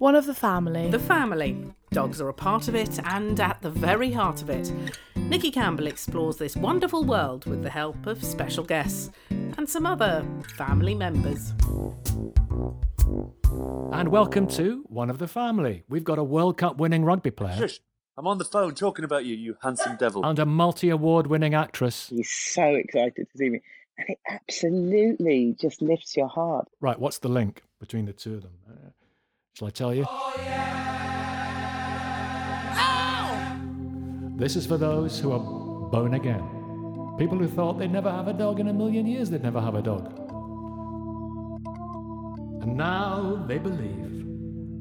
One 0.00 0.14
of 0.14 0.24
the 0.24 0.34
family. 0.34 0.88
The 0.90 0.98
family. 0.98 1.62
Dogs 1.90 2.22
are 2.22 2.30
a 2.30 2.32
part 2.32 2.68
of 2.68 2.74
it 2.74 2.98
and 3.04 3.38
at 3.38 3.60
the 3.60 3.68
very 3.68 4.10
heart 4.10 4.40
of 4.40 4.48
it. 4.48 4.72
Nicky 5.14 5.50
Campbell 5.50 5.86
explores 5.86 6.38
this 6.38 6.56
wonderful 6.56 7.04
world 7.04 7.44
with 7.44 7.62
the 7.62 7.68
help 7.68 8.06
of 8.06 8.24
special 8.24 8.64
guests 8.64 9.10
and 9.28 9.68
some 9.68 9.84
other 9.84 10.24
family 10.56 10.94
members. 10.94 11.52
And 13.92 14.08
welcome 14.08 14.46
to 14.46 14.86
One 14.88 15.10
of 15.10 15.18
the 15.18 15.28
Family. 15.28 15.84
We've 15.86 16.02
got 16.02 16.18
a 16.18 16.24
World 16.24 16.56
Cup 16.56 16.78
winning 16.78 17.04
rugby 17.04 17.30
player 17.30 17.58
Shush. 17.58 17.80
I'm 18.16 18.26
on 18.26 18.38
the 18.38 18.46
phone 18.46 18.74
talking 18.74 19.04
about 19.04 19.26
you, 19.26 19.36
you 19.36 19.58
handsome 19.62 19.96
devil. 19.96 20.24
and 20.24 20.38
a 20.38 20.46
multi 20.46 20.88
award 20.88 21.26
winning 21.26 21.52
actress. 21.52 22.08
He's 22.08 22.30
so 22.30 22.64
excited 22.64 23.28
to 23.30 23.36
see 23.36 23.50
me. 23.50 23.60
And 23.98 24.08
it 24.08 24.18
absolutely 24.30 25.56
just 25.60 25.82
lifts 25.82 26.16
your 26.16 26.28
heart. 26.28 26.68
Right, 26.80 26.98
what's 26.98 27.18
the 27.18 27.28
link 27.28 27.64
between 27.78 28.06
the 28.06 28.14
two 28.14 28.36
of 28.36 28.42
them? 28.44 28.52
Uh, 28.66 28.88
Shall 29.60 29.68
I 29.68 29.72
tell 29.72 29.94
you? 29.94 30.06
Oh, 30.08 30.32
oh! 32.78 34.32
This 34.36 34.56
is 34.56 34.64
for 34.64 34.78
those 34.78 35.20
who 35.20 35.32
are 35.32 35.38
born 35.90 36.14
again. 36.14 36.40
People 37.18 37.36
who 37.36 37.46
thought 37.46 37.78
they'd 37.78 37.92
never 37.92 38.10
have 38.10 38.26
a 38.26 38.32
dog 38.32 38.58
in 38.58 38.68
a 38.68 38.72
million 38.72 39.04
years, 39.06 39.28
they'd 39.28 39.42
never 39.42 39.60
have 39.60 39.74
a 39.74 39.82
dog. 39.82 40.14
And 42.62 42.74
now 42.74 43.44
they 43.46 43.58
believe 43.58 44.24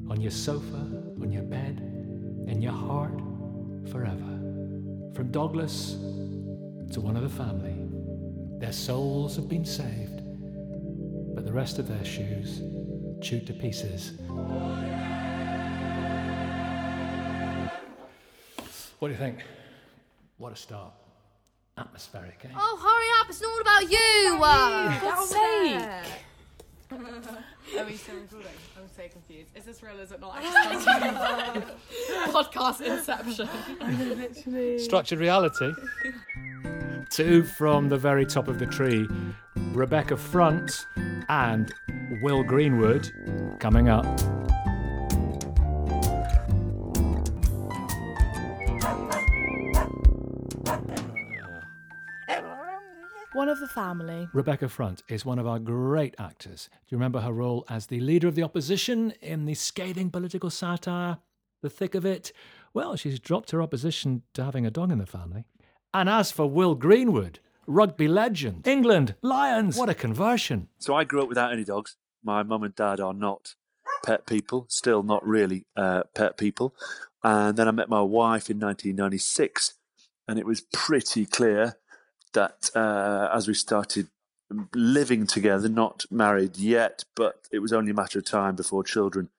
on 0.09 0.21
your 0.21 0.31
sofa, 0.31 0.77
on 1.21 1.29
your 1.29 1.43
bed, 1.43 1.79
in 2.47 2.61
your 2.61 2.71
heart, 2.71 3.19
forever. 3.91 4.39
From 5.13 5.29
dogless 5.29 5.95
to 6.93 7.01
one 7.01 7.17
of 7.17 7.23
the 7.23 7.37
family, 7.37 7.75
their 8.61 8.71
souls 8.71 9.35
have 9.35 9.49
been 9.49 9.65
saved, 9.65 10.21
but 11.35 11.43
the 11.43 11.51
rest 11.51 11.79
of 11.79 11.89
their 11.89 12.05
shoes 12.05 12.61
chewed 13.21 13.45
to 13.47 13.53
pieces. 13.53 14.13
What 18.99 19.07
do 19.07 19.13
you 19.13 19.19
think? 19.19 19.39
What 20.37 20.51
a 20.51 20.55
start. 20.57 20.91
Atmospheric, 21.77 22.41
eh? 22.43 22.49
Oh, 22.53 22.77
hurry 22.81 23.07
up! 23.21 23.29
It's 23.29 23.41
not 23.41 23.49
all 23.49 23.61
about 23.61 23.89
you. 23.89 24.39
Uh, 24.43 24.99
God's 24.99 25.29
sake. 25.29 26.19
Are 26.91 27.85
we 27.85 27.95
still 27.95 28.15
recording? 28.15 28.51
I'm 28.77 28.89
so 28.93 29.07
confused. 29.07 29.51
Is 29.55 29.63
this 29.63 29.81
real? 29.81 29.97
Is 29.99 30.11
it 30.11 30.19
not? 30.19 30.35
Podcast 32.27 32.81
inception. 32.81 33.47
Literally. 34.17 34.79
Structured 34.79 35.19
reality. 35.19 35.71
Two 37.09 37.43
from 37.43 37.87
the 37.87 37.97
very 37.97 38.25
top 38.25 38.49
of 38.49 38.59
the 38.59 38.65
tree 38.65 39.07
Rebecca 39.71 40.17
Front 40.17 40.85
and 41.29 41.73
Will 42.21 42.43
Greenwood 42.43 43.09
coming 43.59 43.87
up. 43.87 44.38
Family. 53.79 54.27
Rebecca 54.33 54.67
Front 54.67 55.03
is 55.07 55.23
one 55.23 55.39
of 55.39 55.47
our 55.47 55.57
great 55.57 56.13
actors. 56.19 56.67
Do 56.71 56.93
you 56.93 56.97
remember 56.97 57.21
her 57.21 57.31
role 57.31 57.63
as 57.69 57.85
the 57.85 58.01
leader 58.01 58.27
of 58.27 58.35
the 58.35 58.43
opposition 58.43 59.13
in 59.21 59.45
the 59.45 59.53
scathing 59.53 60.09
political 60.09 60.49
satire, 60.49 61.19
The 61.61 61.69
Thick 61.69 61.95
of 61.95 62.05
It? 62.05 62.33
Well, 62.73 62.97
she's 62.97 63.21
dropped 63.21 63.51
her 63.51 63.61
opposition 63.61 64.23
to 64.33 64.43
having 64.43 64.65
a 64.65 64.69
dog 64.69 64.91
in 64.91 64.97
the 64.97 65.05
family. 65.05 65.45
And 65.93 66.09
as 66.09 66.29
for 66.29 66.45
Will 66.45 66.75
Greenwood, 66.75 67.39
rugby 67.67 68.09
legend, 68.09 68.67
England, 68.67 69.15
Lions, 69.21 69.77
what 69.77 69.87
a 69.87 69.93
conversion. 69.93 70.67
So 70.79 70.93
I 70.93 71.05
grew 71.05 71.23
up 71.23 71.29
without 71.29 71.53
any 71.53 71.63
dogs. 71.63 71.95
My 72.21 72.43
mum 72.43 72.63
and 72.63 72.75
dad 72.75 72.99
are 72.99 73.13
not 73.13 73.55
pet 74.05 74.27
people, 74.27 74.65
still 74.67 75.03
not 75.03 75.25
really 75.25 75.65
uh, 75.77 76.03
pet 76.13 76.37
people. 76.37 76.75
And 77.23 77.55
then 77.55 77.69
I 77.69 77.71
met 77.71 77.87
my 77.87 78.01
wife 78.01 78.49
in 78.49 78.59
1996, 78.59 79.75
and 80.27 80.37
it 80.37 80.45
was 80.45 80.59
pretty 80.73 81.25
clear 81.25 81.77
that 82.33 82.69
uh, 82.75 83.29
as 83.33 83.47
we 83.47 83.53
started 83.53 84.07
living 84.73 85.27
together, 85.27 85.69
not 85.69 86.05
married 86.09 86.57
yet, 86.57 87.03
but 87.15 87.47
it 87.51 87.59
was 87.59 87.73
only 87.73 87.91
a 87.91 87.95
matter 87.95 88.19
of 88.19 88.25
time 88.25 88.55
before 88.55 88.83
children 88.83 89.29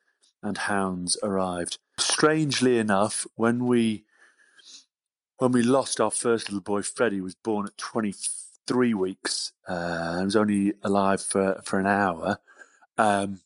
and 0.42 0.56
hounds 0.56 1.16
arrived. 1.22 1.78
Strangely 1.98 2.78
enough, 2.78 3.26
when 3.34 3.66
we 3.66 4.04
when 5.38 5.52
we 5.52 5.62
lost 5.62 6.00
our 6.00 6.10
first 6.10 6.48
little 6.48 6.60
boy, 6.60 6.82
Freddie 6.82 7.22
was 7.22 7.34
born 7.34 7.66
at 7.66 7.78
23 7.78 8.92
weeks 8.92 9.52
uh, 9.66 10.16
and 10.16 10.26
was 10.26 10.36
only 10.36 10.74
alive 10.82 11.22
for, 11.22 11.62
for 11.64 11.78
an 11.78 11.86
hour. 11.86 12.38
Um, 12.98 13.40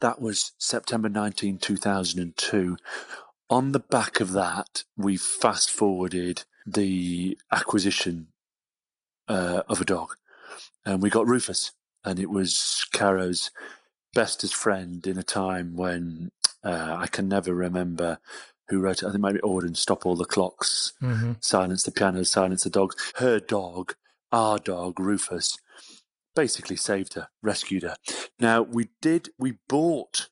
that 0.00 0.20
was 0.20 0.52
September 0.58 1.08
19, 1.08 1.56
2002. 1.56 2.76
On 3.48 3.72
the 3.72 3.78
back 3.78 4.20
of 4.20 4.32
that, 4.32 4.84
we 4.98 5.16
fast 5.16 5.70
forwarded 5.70 6.44
the 6.66 7.38
acquisition 7.50 8.28
uh, 9.28 9.62
of 9.68 9.80
a 9.80 9.84
dog. 9.84 10.16
And 10.84 11.02
we 11.02 11.10
got 11.10 11.26
Rufus, 11.26 11.72
and 12.04 12.18
it 12.18 12.30
was 12.30 12.86
Caro's 12.92 13.50
bestest 14.12 14.54
friend 14.54 15.06
in 15.06 15.18
a 15.18 15.22
time 15.22 15.74
when 15.76 16.30
uh, 16.62 16.96
I 16.98 17.06
can 17.06 17.28
never 17.28 17.54
remember 17.54 18.18
who 18.68 18.80
wrote 18.80 19.02
it. 19.02 19.06
I 19.06 19.10
think 19.10 19.22
maybe 19.22 19.40
Auden, 19.40 19.76
Stop 19.76 20.06
All 20.06 20.16
the 20.16 20.24
Clocks, 20.24 20.92
Silence 21.40 21.82
the 21.82 21.90
Piano, 21.90 22.22
Silence 22.24 22.64
the 22.64 22.70
Dogs. 22.70 23.12
Her 23.16 23.40
dog, 23.40 23.94
our 24.32 24.58
dog, 24.58 24.98
Rufus, 25.00 25.58
basically 26.34 26.76
saved 26.76 27.14
her, 27.14 27.28
rescued 27.42 27.82
her. 27.82 27.96
Now, 28.38 28.62
we 28.62 28.88
did, 29.02 29.28
we 29.38 29.54
bought 29.68 30.28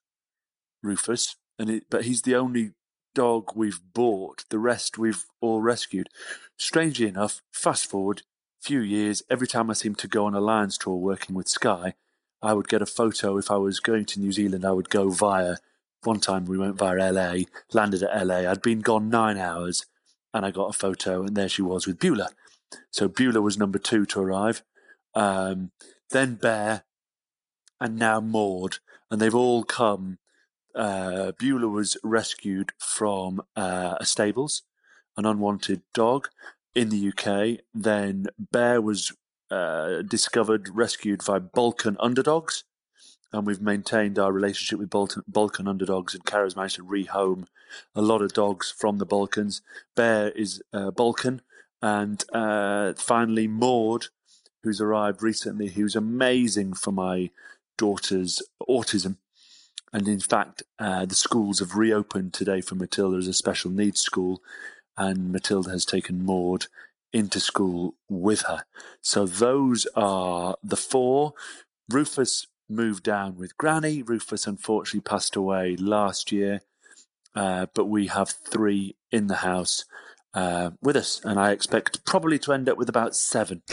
Rufus, 0.82 1.36
and 1.58 1.70
it, 1.70 1.84
but 1.90 2.04
he's 2.04 2.22
the 2.22 2.34
only 2.34 2.72
dog 3.14 3.52
we've 3.54 3.80
bought. 3.92 4.44
The 4.48 4.58
rest 4.58 4.98
we've 4.98 5.24
all 5.40 5.60
rescued. 5.60 6.08
Strangely 6.56 7.06
enough, 7.06 7.42
fast 7.52 7.86
forward 7.86 8.22
few 8.62 8.80
years, 8.80 9.22
every 9.28 9.48
time 9.48 9.70
I 9.70 9.74
seemed 9.74 9.98
to 9.98 10.08
go 10.08 10.26
on 10.26 10.34
a 10.34 10.40
Lions 10.40 10.78
tour 10.78 10.94
working 10.94 11.34
with 11.34 11.48
Sky, 11.48 11.94
I 12.40 12.54
would 12.54 12.68
get 12.68 12.80
a 12.80 12.86
photo. 12.86 13.36
If 13.36 13.50
I 13.50 13.56
was 13.56 13.80
going 13.80 14.04
to 14.06 14.20
New 14.20 14.32
Zealand, 14.32 14.64
I 14.64 14.72
would 14.72 14.88
go 14.88 15.10
via. 15.10 15.56
One 16.04 16.20
time 16.20 16.46
we 16.46 16.58
went 16.58 16.78
via 16.78 17.12
LA, 17.12 17.44
landed 17.72 18.02
at 18.02 18.26
LA. 18.26 18.50
I'd 18.50 18.62
been 18.62 18.80
gone 18.80 19.08
nine 19.08 19.38
hours, 19.38 19.86
and 20.34 20.44
I 20.44 20.50
got 20.50 20.70
a 20.70 20.72
photo, 20.72 21.22
and 21.22 21.36
there 21.36 21.48
she 21.48 21.62
was 21.62 21.86
with 21.86 21.98
Beulah. 21.98 22.30
So 22.90 23.06
Beulah 23.06 23.40
was 23.40 23.58
number 23.58 23.78
two 23.78 24.04
to 24.06 24.20
arrive. 24.20 24.62
Um, 25.14 25.70
then 26.10 26.34
Bear, 26.34 26.84
and 27.80 27.96
now 27.96 28.20
Maud, 28.20 28.78
and 29.10 29.20
they've 29.20 29.34
all 29.34 29.62
come. 29.62 30.18
Uh, 30.74 31.32
Beulah 31.38 31.68
was 31.68 31.96
rescued 32.02 32.72
from 32.78 33.42
uh, 33.54 33.96
a 34.00 34.06
stables, 34.06 34.62
an 35.16 35.26
unwanted 35.26 35.82
dog 35.94 36.28
in 36.74 36.88
the 36.88 37.08
UK. 37.08 37.60
Then 37.74 38.26
Bear 38.38 38.80
was 38.80 39.12
uh, 39.50 40.02
discovered, 40.02 40.70
rescued 40.74 41.22
by 41.26 41.38
Balkan 41.38 41.96
underdogs, 42.00 42.64
and 43.32 43.46
we've 43.46 43.60
maintained 43.60 44.18
our 44.18 44.32
relationship 44.32 44.78
with 44.78 44.90
Balkan, 45.26 45.68
underdogs. 45.68 46.14
And 46.14 46.24
Caro's 46.24 46.56
managed 46.56 46.76
to 46.76 46.84
rehome 46.84 47.46
a 47.94 48.02
lot 48.02 48.22
of 48.22 48.32
dogs 48.32 48.74
from 48.76 48.98
the 48.98 49.06
Balkans. 49.06 49.62
Bear 49.96 50.30
is 50.30 50.62
uh, 50.72 50.90
Balkan, 50.90 51.40
and 51.80 52.24
uh, 52.32 52.92
finally 52.94 53.48
Maud, 53.48 54.06
who's 54.62 54.80
arrived 54.80 55.22
recently, 55.22 55.68
who's 55.68 55.96
amazing 55.96 56.74
for 56.74 56.92
my 56.92 57.30
daughter's 57.78 58.42
autism. 58.68 59.16
And 59.94 60.08
in 60.08 60.20
fact, 60.20 60.62
uh, 60.78 61.04
the 61.04 61.14
schools 61.14 61.58
have 61.58 61.76
reopened 61.76 62.32
today 62.32 62.60
for 62.62 62.74
Matilda 62.74 63.18
as 63.18 63.28
a 63.28 63.34
special 63.34 63.70
needs 63.70 64.00
school, 64.00 64.40
and 64.96 65.32
Matilda 65.32 65.70
has 65.70 65.84
taken 65.84 66.24
Maud 66.24 66.66
into 67.12 67.40
school 67.40 67.94
with 68.08 68.42
her. 68.42 68.64
So 69.00 69.26
those 69.26 69.86
are 69.94 70.56
the 70.62 70.76
four. 70.76 71.34
Rufus 71.90 72.46
moved 72.68 73.02
down 73.02 73.36
with 73.36 73.56
Granny. 73.58 74.02
Rufus 74.02 74.46
unfortunately 74.46 75.00
passed 75.00 75.36
away 75.36 75.76
last 75.76 76.32
year, 76.32 76.62
uh, 77.34 77.66
but 77.74 77.86
we 77.86 78.06
have 78.06 78.30
three 78.30 78.96
in 79.10 79.26
the 79.26 79.36
house 79.36 79.84
uh, 80.34 80.70
with 80.80 80.96
us, 80.96 81.20
and 81.24 81.38
I 81.38 81.50
expect 81.50 82.04
probably 82.04 82.38
to 82.40 82.52
end 82.52 82.68
up 82.68 82.78
with 82.78 82.88
about 82.88 83.14
seven. 83.14 83.62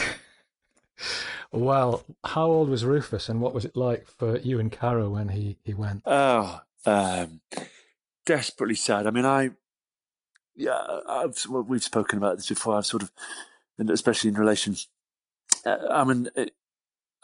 Well, 1.52 2.04
how 2.24 2.46
old 2.46 2.68
was 2.68 2.84
Rufus 2.84 3.28
and 3.28 3.40
what 3.40 3.54
was 3.54 3.64
it 3.64 3.76
like 3.76 4.06
for 4.06 4.38
you 4.38 4.60
and 4.60 4.70
Caro 4.70 5.10
when 5.10 5.30
he, 5.30 5.56
he 5.64 5.74
went? 5.74 6.02
Oh, 6.06 6.60
um, 6.86 7.40
desperately 8.24 8.76
sad. 8.76 9.06
I 9.06 9.10
mean, 9.10 9.26
I, 9.26 9.50
yeah, 10.60 11.00
I've, 11.08 11.42
well, 11.48 11.62
we've 11.62 11.82
spoken 11.82 12.18
about 12.18 12.36
this 12.36 12.48
before. 12.48 12.76
I've 12.76 12.86
sort 12.86 13.02
of, 13.02 13.10
especially 13.88 14.28
in 14.28 14.34
relation, 14.34 14.76
uh, 15.64 15.76
I'm 15.90 16.10
an, 16.10 16.28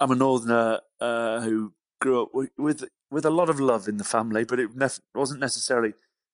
I'm 0.00 0.11
a 0.11 0.15
northerner 0.15 0.81
uh, 1.00 1.41
who 1.41 1.75
grew 2.00 2.23
up 2.23 2.31
with, 2.33 2.50
with 2.56 2.85
with 3.11 3.25
a 3.25 3.31
lot 3.31 3.49
of 3.49 3.61
love 3.61 3.87
in 3.87 3.99
the 3.99 4.05
family, 4.05 4.44
but 4.44 4.59
it 4.59 4.75
nef- 4.75 5.00
wasn't 5.15 5.41
necessarily 5.41 5.93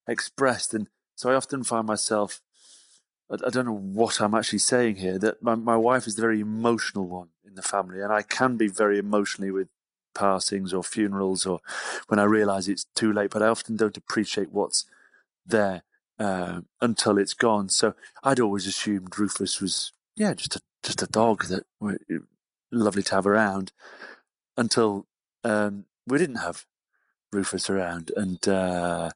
expressed, 0.08 0.72
and 0.74 0.88
so 1.16 1.30
I 1.30 1.34
often 1.34 1.64
find 1.64 1.86
myself. 1.86 2.40
I, 3.28 3.34
I 3.46 3.50
don't 3.50 3.66
know 3.66 3.76
what 3.76 4.20
I'm 4.20 4.34
actually 4.34 4.60
saying 4.60 4.96
here. 4.96 5.18
That 5.18 5.42
my, 5.42 5.56
my 5.56 5.76
wife 5.76 6.06
is 6.06 6.14
the 6.14 6.22
very 6.22 6.40
emotional 6.40 7.08
one 7.08 7.28
in 7.44 7.56
the 7.56 7.62
family, 7.62 8.00
and 8.00 8.12
I 8.12 8.22
can 8.22 8.56
be 8.56 8.68
very 8.68 8.98
emotionally 8.98 9.50
with 9.50 9.68
passings 10.14 10.72
or 10.72 10.84
funerals 10.84 11.46
or 11.46 11.60
when 12.08 12.20
I 12.20 12.24
realise 12.24 12.68
it's 12.68 12.86
too 12.94 13.12
late. 13.12 13.30
But 13.30 13.42
I 13.42 13.48
often 13.48 13.76
don't 13.76 13.96
appreciate 13.96 14.52
what's 14.52 14.84
there 15.44 15.82
uh, 16.18 16.60
until 16.80 17.18
it's 17.18 17.34
gone. 17.34 17.68
So 17.68 17.94
I'd 18.22 18.40
always 18.40 18.66
assumed 18.66 19.18
Rufus 19.18 19.60
was 19.60 19.92
yeah 20.16 20.34
just 20.34 20.56
a 20.56 20.60
just 20.82 21.02
a 21.02 21.06
dog 21.06 21.46
that 21.46 21.64
were 21.80 21.98
lovely 22.70 23.02
to 23.04 23.14
have 23.14 23.26
around 23.26 23.72
until 24.56 25.06
um, 25.44 25.84
we 26.06 26.18
didn't 26.18 26.36
have 26.36 26.66
Rufus 27.32 27.70
around, 27.70 28.10
and 28.16 28.46
uh, 28.46 29.10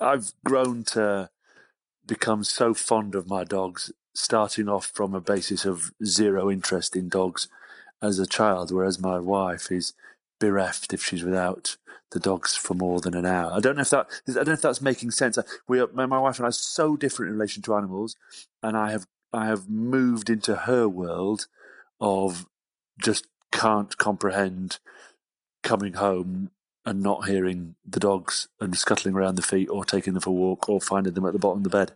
I've 0.00 0.32
grown 0.44 0.84
to 0.84 1.30
become 2.06 2.44
so 2.44 2.74
fond 2.74 3.14
of 3.14 3.28
my 3.28 3.44
dogs, 3.44 3.92
starting 4.14 4.68
off 4.68 4.86
from 4.86 5.14
a 5.14 5.20
basis 5.20 5.64
of 5.64 5.92
zero 6.04 6.50
interest 6.50 6.96
in 6.96 7.08
dogs 7.08 7.48
as 8.02 8.18
a 8.18 8.26
child, 8.26 8.70
whereas 8.70 8.98
my 9.00 9.18
wife 9.18 9.70
is 9.70 9.94
bereft 10.40 10.92
if 10.92 11.04
she's 11.04 11.24
without 11.24 11.76
the 12.14 12.20
dogs 12.20 12.56
for 12.56 12.72
more 12.72 13.00
than 13.00 13.14
an 13.14 13.26
hour. 13.26 13.52
I 13.52 13.60
don't 13.60 13.76
know 13.76 13.82
if 13.82 13.90
that 13.90 14.06
I 14.28 14.32
don't 14.32 14.46
know 14.46 14.52
if 14.54 14.62
that's 14.62 14.80
making 14.80 15.10
sense. 15.10 15.38
We 15.68 15.80
are, 15.80 15.88
my 15.92 16.06
wife 16.06 16.38
and 16.38 16.46
I 16.46 16.48
are 16.48 16.52
so 16.52 16.96
different 16.96 17.30
in 17.30 17.36
relation 17.36 17.62
to 17.64 17.74
animals, 17.74 18.16
and 18.62 18.76
I 18.76 18.92
have 18.92 19.06
I 19.34 19.46
have 19.46 19.68
moved 19.68 20.30
into 20.30 20.54
her 20.54 20.88
world 20.88 21.48
of 22.00 22.46
just 23.02 23.26
can't 23.52 23.98
comprehend 23.98 24.78
coming 25.62 25.94
home 25.94 26.50
and 26.86 27.02
not 27.02 27.28
hearing 27.28 27.74
the 27.84 28.00
dogs 28.00 28.48
and 28.60 28.76
scuttling 28.76 29.14
around 29.14 29.34
the 29.34 29.42
feet 29.42 29.68
or 29.68 29.84
taking 29.84 30.12
them 30.12 30.20
for 30.20 30.30
a 30.30 30.34
walk 30.34 30.68
or 30.68 30.80
finding 30.80 31.14
them 31.14 31.26
at 31.26 31.32
the 31.32 31.38
bottom 31.38 31.58
of 31.58 31.64
the 31.64 31.70
bed. 31.70 31.92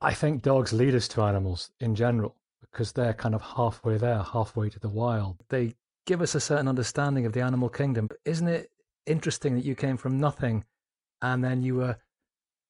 I 0.00 0.14
think 0.14 0.42
dogs 0.42 0.72
lead 0.72 0.94
us 0.94 1.06
to 1.08 1.22
animals 1.22 1.70
in 1.78 1.94
general 1.94 2.34
because 2.60 2.92
they're 2.92 3.14
kind 3.14 3.34
of 3.34 3.42
halfway 3.42 3.98
there, 3.98 4.22
halfway 4.22 4.70
to 4.70 4.80
the 4.80 4.88
wild. 4.88 5.36
They 5.50 5.74
give 6.06 6.20
us 6.20 6.34
a 6.34 6.40
certain 6.40 6.66
understanding 6.66 7.26
of 7.26 7.32
the 7.32 7.42
animal 7.42 7.68
kingdom. 7.68 8.08
But 8.08 8.18
Isn't 8.24 8.48
it 8.48 8.71
interesting 9.06 9.54
that 9.54 9.64
you 9.64 9.74
came 9.74 9.96
from 9.96 10.18
nothing 10.18 10.64
and 11.20 11.42
then 11.44 11.62
you 11.62 11.76
were 11.76 11.96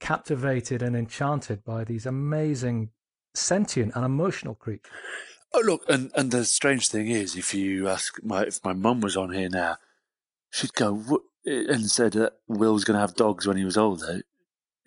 captivated 0.00 0.82
and 0.82 0.96
enchanted 0.96 1.64
by 1.64 1.84
these 1.84 2.06
amazing 2.06 2.90
sentient 3.34 3.92
and 3.94 4.04
emotional 4.04 4.54
creatures? 4.54 4.90
Oh, 5.54 5.62
look, 5.64 5.82
and, 5.88 6.10
and 6.14 6.30
the 6.30 6.44
strange 6.44 6.88
thing 6.88 7.08
is, 7.08 7.36
if 7.36 7.52
you 7.52 7.88
ask 7.88 8.22
my 8.22 8.44
if 8.44 8.64
my 8.64 8.72
mum 8.72 9.00
was 9.00 9.16
on 9.16 9.32
here 9.32 9.50
now, 9.50 9.76
she'd 10.50 10.72
go 10.74 11.20
and 11.44 11.90
said 11.90 12.12
that 12.12 12.34
Will 12.48 12.72
was 12.72 12.84
going 12.84 12.94
to 12.94 13.00
have 13.00 13.14
dogs 13.14 13.46
when 13.46 13.56
he 13.56 13.64
was 13.64 13.76
older. 13.76 14.22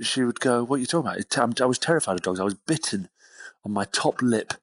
She 0.02 0.24
would 0.24 0.40
go, 0.40 0.64
"What 0.64 0.78
are 0.78 0.80
you 0.80 0.88
talking 0.88 1.12
about?" 1.12 1.62
I 1.62 1.66
was 1.66 1.80
terrified 1.80 2.16
of 2.16 2.22
dogs. 2.24 2.40
I 2.40 2.44
was 2.44 2.56
bitten 2.56 3.10
on 3.64 3.74
my 3.74 3.86
top 3.86 4.22
lip 4.22 4.56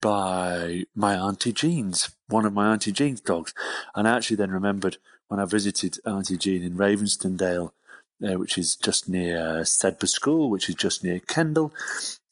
by 0.00 0.84
my 0.94 1.14
auntie 1.14 1.52
Jean's, 1.52 2.14
one 2.28 2.44
of 2.44 2.52
my 2.52 2.72
auntie 2.72 2.92
Jean's 2.92 3.20
dogs, 3.20 3.54
and 3.94 4.06
I 4.06 4.16
actually 4.16 4.36
then 4.36 4.50
remembered 4.50 4.98
when 5.28 5.40
I 5.40 5.44
visited 5.44 5.98
Auntie 6.04 6.36
Jean 6.36 6.62
in 6.62 6.76
Ravenston 6.76 7.40
uh, 7.40 8.38
which 8.38 8.58
is 8.58 8.76
just 8.76 9.08
near 9.08 9.60
Sedbergh 9.62 10.08
School, 10.08 10.50
which 10.50 10.68
is 10.68 10.74
just 10.74 11.04
near 11.04 11.20
Kendal 11.20 11.72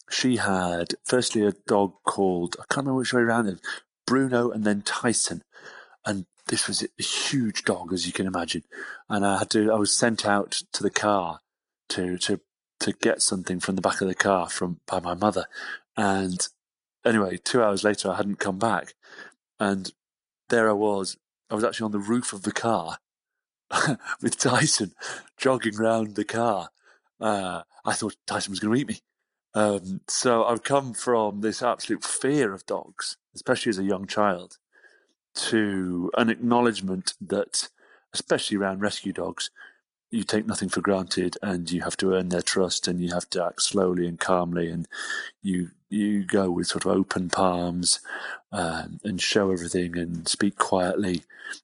she 0.09 0.37
had 0.37 0.95
firstly 1.03 1.45
a 1.45 1.53
dog 1.67 1.93
called 2.03 2.55
I 2.59 2.63
can't 2.73 2.85
remember 2.85 2.99
which 2.99 3.13
way 3.13 3.21
around 3.21 3.59
Bruno, 4.05 4.51
and 4.51 4.63
then 4.63 4.81
Tyson, 4.81 5.43
and 6.05 6.25
this 6.47 6.67
was 6.67 6.81
a 6.81 7.03
huge 7.03 7.65
dog 7.65 7.91
as 7.91 8.07
you 8.07 8.13
can 8.13 8.27
imagine, 8.27 8.63
and 9.09 9.25
I 9.25 9.39
had 9.39 9.49
to 9.51 9.71
I 9.71 9.75
was 9.75 9.93
sent 9.93 10.25
out 10.25 10.63
to 10.73 10.83
the 10.83 10.89
car 10.89 11.41
to 11.89 12.17
to 12.19 12.39
to 12.79 12.93
get 12.93 13.21
something 13.21 13.59
from 13.59 13.75
the 13.75 13.81
back 13.81 14.01
of 14.01 14.07
the 14.07 14.15
car 14.15 14.49
from 14.49 14.79
by 14.87 14.99
my 14.99 15.13
mother, 15.13 15.45
and 15.95 16.47
anyway, 17.05 17.37
two 17.37 17.61
hours 17.61 17.83
later 17.83 18.09
I 18.11 18.17
hadn't 18.17 18.39
come 18.39 18.59
back, 18.59 18.93
and 19.59 19.91
there 20.49 20.69
I 20.69 20.73
was. 20.73 21.17
I 21.49 21.55
was 21.55 21.63
actually 21.63 21.85
on 21.85 21.91
the 21.91 21.99
roof 21.99 22.33
of 22.33 22.43
the 22.43 22.51
car 22.51 22.97
with 24.21 24.37
Tyson 24.37 24.93
jogging 25.37 25.75
round 25.75 26.15
the 26.15 26.25
car. 26.25 26.69
Uh, 27.19 27.61
I 27.85 27.93
thought 27.93 28.15
Tyson 28.25 28.51
was 28.51 28.59
going 28.59 28.75
to 28.75 28.81
eat 28.81 28.87
me. 28.87 29.01
Um, 29.53 30.01
so 30.07 30.45
I've 30.45 30.63
come 30.63 30.93
from 30.93 31.41
this 31.41 31.63
absolute 31.63 32.03
fear 32.03 32.53
of 32.53 32.65
dogs, 32.65 33.17
especially 33.33 33.71
as 33.71 33.79
a 33.79 33.83
young 33.83 34.05
child, 34.05 34.57
to 35.35 36.11
an 36.17 36.29
acknowledgement 36.29 37.13
that, 37.21 37.69
especially 38.13 38.57
around 38.57 38.81
rescue 38.81 39.13
dogs, 39.13 39.49
you 40.11 40.23
take 40.23 40.45
nothing 40.45 40.69
for 40.69 40.81
granted 40.81 41.37
and 41.41 41.71
you 41.71 41.81
have 41.81 41.97
to 41.97 42.13
earn 42.13 42.29
their 42.29 42.41
trust 42.41 42.87
and 42.87 43.01
you 43.01 43.13
have 43.13 43.29
to 43.31 43.43
act 43.43 43.61
slowly 43.61 44.07
and 44.07 44.19
calmly 44.19 44.69
and 44.69 44.87
you 45.41 45.71
you 45.89 46.23
go 46.25 46.51
with 46.51 46.67
sort 46.67 46.85
of 46.85 46.91
open 46.91 47.29
palms 47.29 47.99
um, 48.51 48.99
and 49.03 49.21
show 49.21 49.51
everything 49.51 49.97
and 49.97 50.27
speak 50.27 50.57
quietly 50.57 51.23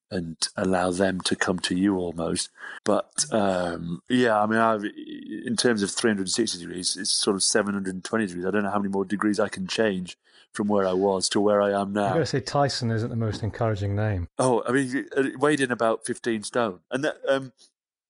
and 0.10 0.38
allow 0.56 0.92
them 0.92 1.20
to 1.22 1.36
come 1.36 1.60
to 1.60 1.76
you 1.76 1.98
almost. 1.98 2.50
But 2.86 3.26
um, 3.32 4.02
yeah, 4.10 4.40
I 4.40 4.46
mean, 4.46 4.60
I've, 4.60 4.86
in 4.86 5.56
terms 5.58 5.84
of 5.84 5.92
360 5.92 6.60
degrees, 6.60 6.96
it's 6.98 7.10
sort 7.10 7.36
of 7.36 7.44
720 7.44 8.28
degrees. 8.28 8.46
I 8.46 8.52
don't 8.52 8.64
know 8.64 8.72
how 8.72 8.80
many 8.80 8.92
more 8.92 9.06
degrees 9.06 9.40
I 9.40 9.50
can 9.50 9.68
change 9.68 10.18
from 10.54 10.68
where 10.68 10.88
I 10.88 10.94
was 10.94 11.28
to 11.30 11.42
where 11.42 11.62
I 11.62 11.72
am 11.72 11.94
now. 11.94 12.06
I'm 12.06 12.14
going 12.14 12.22
to 12.22 12.26
say, 12.28 12.40
Tyson 12.40 12.92
isn't 12.92 13.10
the 13.10 13.16
most 13.16 13.42
encouraging 13.42 13.96
name. 13.96 14.30
Oh, 14.38 14.64
I 14.68 14.72
mean, 14.72 15.08
it 15.18 15.40
weighed 15.40 15.62
in 15.62 15.72
about 15.72 16.06
15 16.06 16.44
stone. 16.44 16.80
And 16.92 17.04
that, 17.04 17.18
um, 17.28 17.54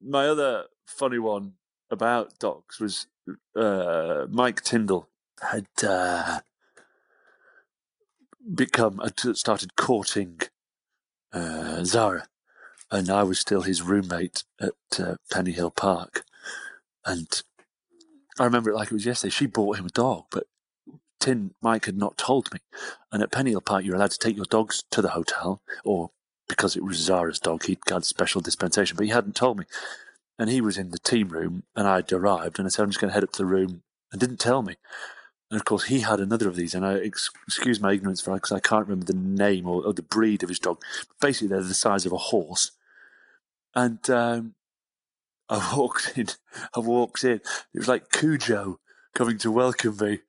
my 0.01 0.27
other 0.27 0.65
funny 0.85 1.19
one 1.19 1.53
about 1.89 2.37
dogs 2.39 2.79
was 2.79 3.07
uh, 3.55 4.25
Mike 4.29 4.61
Tyndall 4.61 5.07
had 5.51 5.67
uh, 5.87 6.39
become 8.53 8.99
had 8.99 9.37
started 9.37 9.75
courting 9.75 10.41
uh, 11.31 11.83
Zara, 11.83 12.27
and 12.91 13.09
I 13.09 13.23
was 13.23 13.39
still 13.39 13.61
his 13.61 13.81
roommate 13.81 14.43
at 14.59 14.73
uh, 14.99 15.15
Pennyhill 15.31 15.75
Park, 15.75 16.23
and 17.05 17.41
I 18.39 18.45
remember 18.45 18.71
it 18.71 18.75
like 18.75 18.87
it 18.87 18.93
was 18.93 19.05
yesterday. 19.05 19.31
She 19.31 19.45
bought 19.45 19.77
him 19.77 19.85
a 19.85 19.89
dog, 19.89 20.25
but 20.31 20.47
Tin 21.19 21.53
Mike 21.61 21.85
had 21.85 21.97
not 21.97 22.17
told 22.17 22.51
me. 22.53 22.59
And 23.11 23.23
at 23.23 23.31
Pennyhill 23.31 23.63
Park, 23.63 23.85
you're 23.85 23.95
allowed 23.95 24.11
to 24.11 24.19
take 24.19 24.35
your 24.35 24.45
dogs 24.45 24.83
to 24.91 25.01
the 25.01 25.11
hotel, 25.11 25.61
or 25.85 26.11
because 26.49 26.75
it 26.75 26.83
was 26.83 26.97
Zara's 26.97 27.39
dog, 27.39 27.63
he'd 27.63 27.81
got 27.85 28.05
special 28.05 28.41
dispensation, 28.41 28.97
but 28.97 29.05
he 29.05 29.11
hadn't 29.11 29.35
told 29.35 29.57
me. 29.59 29.65
And 30.37 30.49
he 30.49 30.61
was 30.61 30.77
in 30.77 30.91
the 30.91 30.99
team 30.99 31.29
room, 31.29 31.63
and 31.75 31.87
I'd 31.87 32.11
arrived, 32.11 32.59
and 32.59 32.65
I 32.65 32.69
said, 32.69 32.83
I'm 32.83 32.89
just 32.89 32.99
going 32.99 33.09
to 33.09 33.13
head 33.13 33.23
up 33.23 33.31
to 33.33 33.37
the 33.37 33.45
room, 33.45 33.83
and 34.11 34.19
didn't 34.19 34.41
tell 34.41 34.63
me. 34.63 34.75
And 35.53 35.59
of 35.59 35.65
course, 35.65 35.83
he 35.83 35.99
had 35.99 36.19
another 36.19 36.47
of 36.47 36.55
these, 36.55 36.73
and 36.73 36.83
I 36.83 36.93
excuse 36.95 37.79
my 37.79 37.91
ignorance 37.91 38.19
for 38.21 38.33
because 38.33 38.51
I 38.51 38.59
can't 38.59 38.87
remember 38.87 39.05
the 39.05 39.13
name 39.13 39.67
or, 39.67 39.85
or, 39.85 39.93
the 39.93 40.01
breed 40.01 40.41
of 40.41 40.49
his 40.49 40.57
dog. 40.57 40.81
Basically, 41.21 41.47
they're 41.47 41.61
the 41.61 41.75
size 41.75 42.07
of 42.07 42.11
a 42.11 42.17
horse. 42.17 42.71
And 43.75 43.99
um, 44.09 44.55
I 45.47 45.75
walked 45.77 46.17
in. 46.17 46.29
I 46.75 46.79
walked 46.79 47.23
in. 47.23 47.39
It 47.71 47.77
was 47.77 47.87
like 47.87 48.09
Cujo 48.09 48.79
coming 49.13 49.37
to 49.37 49.51
welcome 49.51 49.95
me. 49.97 50.13
I 50.13 50.19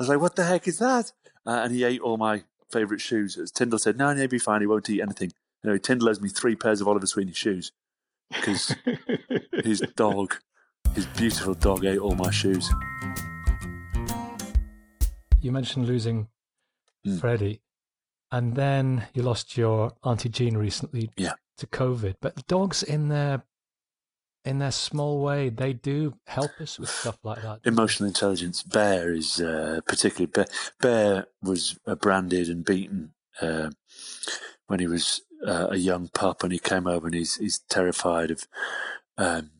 was 0.00 0.08
like, 0.08 0.20
"What 0.20 0.34
the 0.34 0.46
heck 0.46 0.66
is 0.66 0.80
that?" 0.80 1.12
Uh, 1.46 1.60
and 1.62 1.72
he 1.72 1.84
ate 1.84 2.00
all 2.00 2.16
my 2.16 2.42
favourite 2.72 3.00
shoes. 3.00 3.38
As 3.38 3.52
Tyndall 3.52 3.78
said, 3.78 3.96
"No, 3.96 4.12
he'll 4.12 4.26
be 4.26 4.40
fine. 4.40 4.62
He 4.62 4.66
won't 4.66 4.90
eat 4.90 5.00
anything." 5.00 5.30
You 5.62 5.70
know, 5.70 5.78
Tyndall 5.78 6.08
owes 6.08 6.20
me 6.20 6.28
three 6.28 6.56
pairs 6.56 6.80
of 6.80 6.88
Oliver 6.88 7.06
Sweeney 7.06 7.34
shoes 7.34 7.70
because 8.34 8.74
his 9.62 9.80
dog, 9.94 10.38
his 10.92 11.06
beautiful 11.06 11.54
dog, 11.54 11.84
ate 11.84 12.00
all 12.00 12.16
my 12.16 12.32
shoes 12.32 12.68
you 15.42 15.52
mentioned 15.52 15.86
losing 15.86 16.28
mm. 17.06 17.20
Freddie, 17.20 17.60
and 18.30 18.54
then 18.54 19.06
you 19.12 19.22
lost 19.22 19.56
your 19.56 19.92
auntie 20.02 20.28
Jean 20.28 20.56
recently 20.56 21.10
yeah. 21.16 21.32
to 21.58 21.66
COVID. 21.66 22.14
But 22.20 22.46
dogs, 22.46 22.82
in 22.82 23.08
their 23.08 23.42
in 24.44 24.58
their 24.58 24.72
small 24.72 25.22
way, 25.22 25.50
they 25.50 25.72
do 25.72 26.14
help 26.26 26.50
us 26.60 26.78
with 26.78 26.88
stuff 26.88 27.18
like 27.22 27.42
that. 27.42 27.60
Emotional 27.64 28.08
intelligence. 28.08 28.62
Bear 28.62 29.12
is 29.12 29.40
uh, 29.40 29.80
particularly 29.86 30.26
Bear, 30.26 30.46
Bear 30.80 31.26
was 31.42 31.78
uh, 31.86 31.94
branded 31.94 32.48
and 32.48 32.64
beaten 32.64 33.12
uh, 33.40 33.70
when 34.66 34.80
he 34.80 34.86
was 34.86 35.22
uh, 35.46 35.68
a 35.70 35.76
young 35.76 36.08
pup, 36.08 36.42
and 36.42 36.52
he 36.52 36.58
came 36.58 36.86
over 36.86 37.06
and 37.06 37.14
he's 37.14 37.36
he's 37.36 37.60
terrified 37.68 38.30
of. 38.30 38.46
Um, 39.18 39.50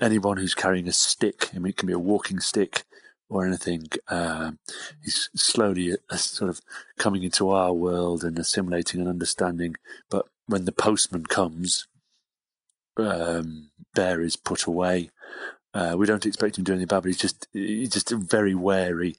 anyone 0.00 0.36
who's 0.36 0.54
carrying 0.54 0.88
a 0.88 0.92
stick, 0.92 1.48
I 1.54 1.58
mean, 1.58 1.70
it 1.70 1.76
can 1.76 1.86
be 1.86 1.92
a 1.92 1.98
walking 1.98 2.40
stick, 2.40 2.84
or 3.32 3.46
anything. 3.46 3.88
Um, 4.08 4.58
he's 5.02 5.30
slowly 5.34 5.96
uh, 6.10 6.16
sort 6.16 6.50
of 6.50 6.60
coming 6.98 7.22
into 7.22 7.48
our 7.48 7.72
world 7.72 8.24
and 8.24 8.38
assimilating 8.38 9.00
and 9.00 9.08
understanding. 9.08 9.76
But 10.10 10.26
when 10.46 10.66
the 10.66 10.72
postman 10.72 11.24
comes, 11.26 11.86
um, 12.98 13.70
Bear 13.94 14.20
is 14.20 14.36
put 14.36 14.66
away. 14.66 15.10
Uh, 15.72 15.94
we 15.96 16.06
don't 16.06 16.26
expect 16.26 16.58
him 16.58 16.64
to 16.64 16.70
do 16.70 16.74
anything 16.74 16.88
bad, 16.88 17.02
but 17.02 17.08
he's 17.08 17.16
just 17.16 17.48
he's 17.52 17.88
just 17.88 18.10
very 18.10 18.54
wary 18.54 19.16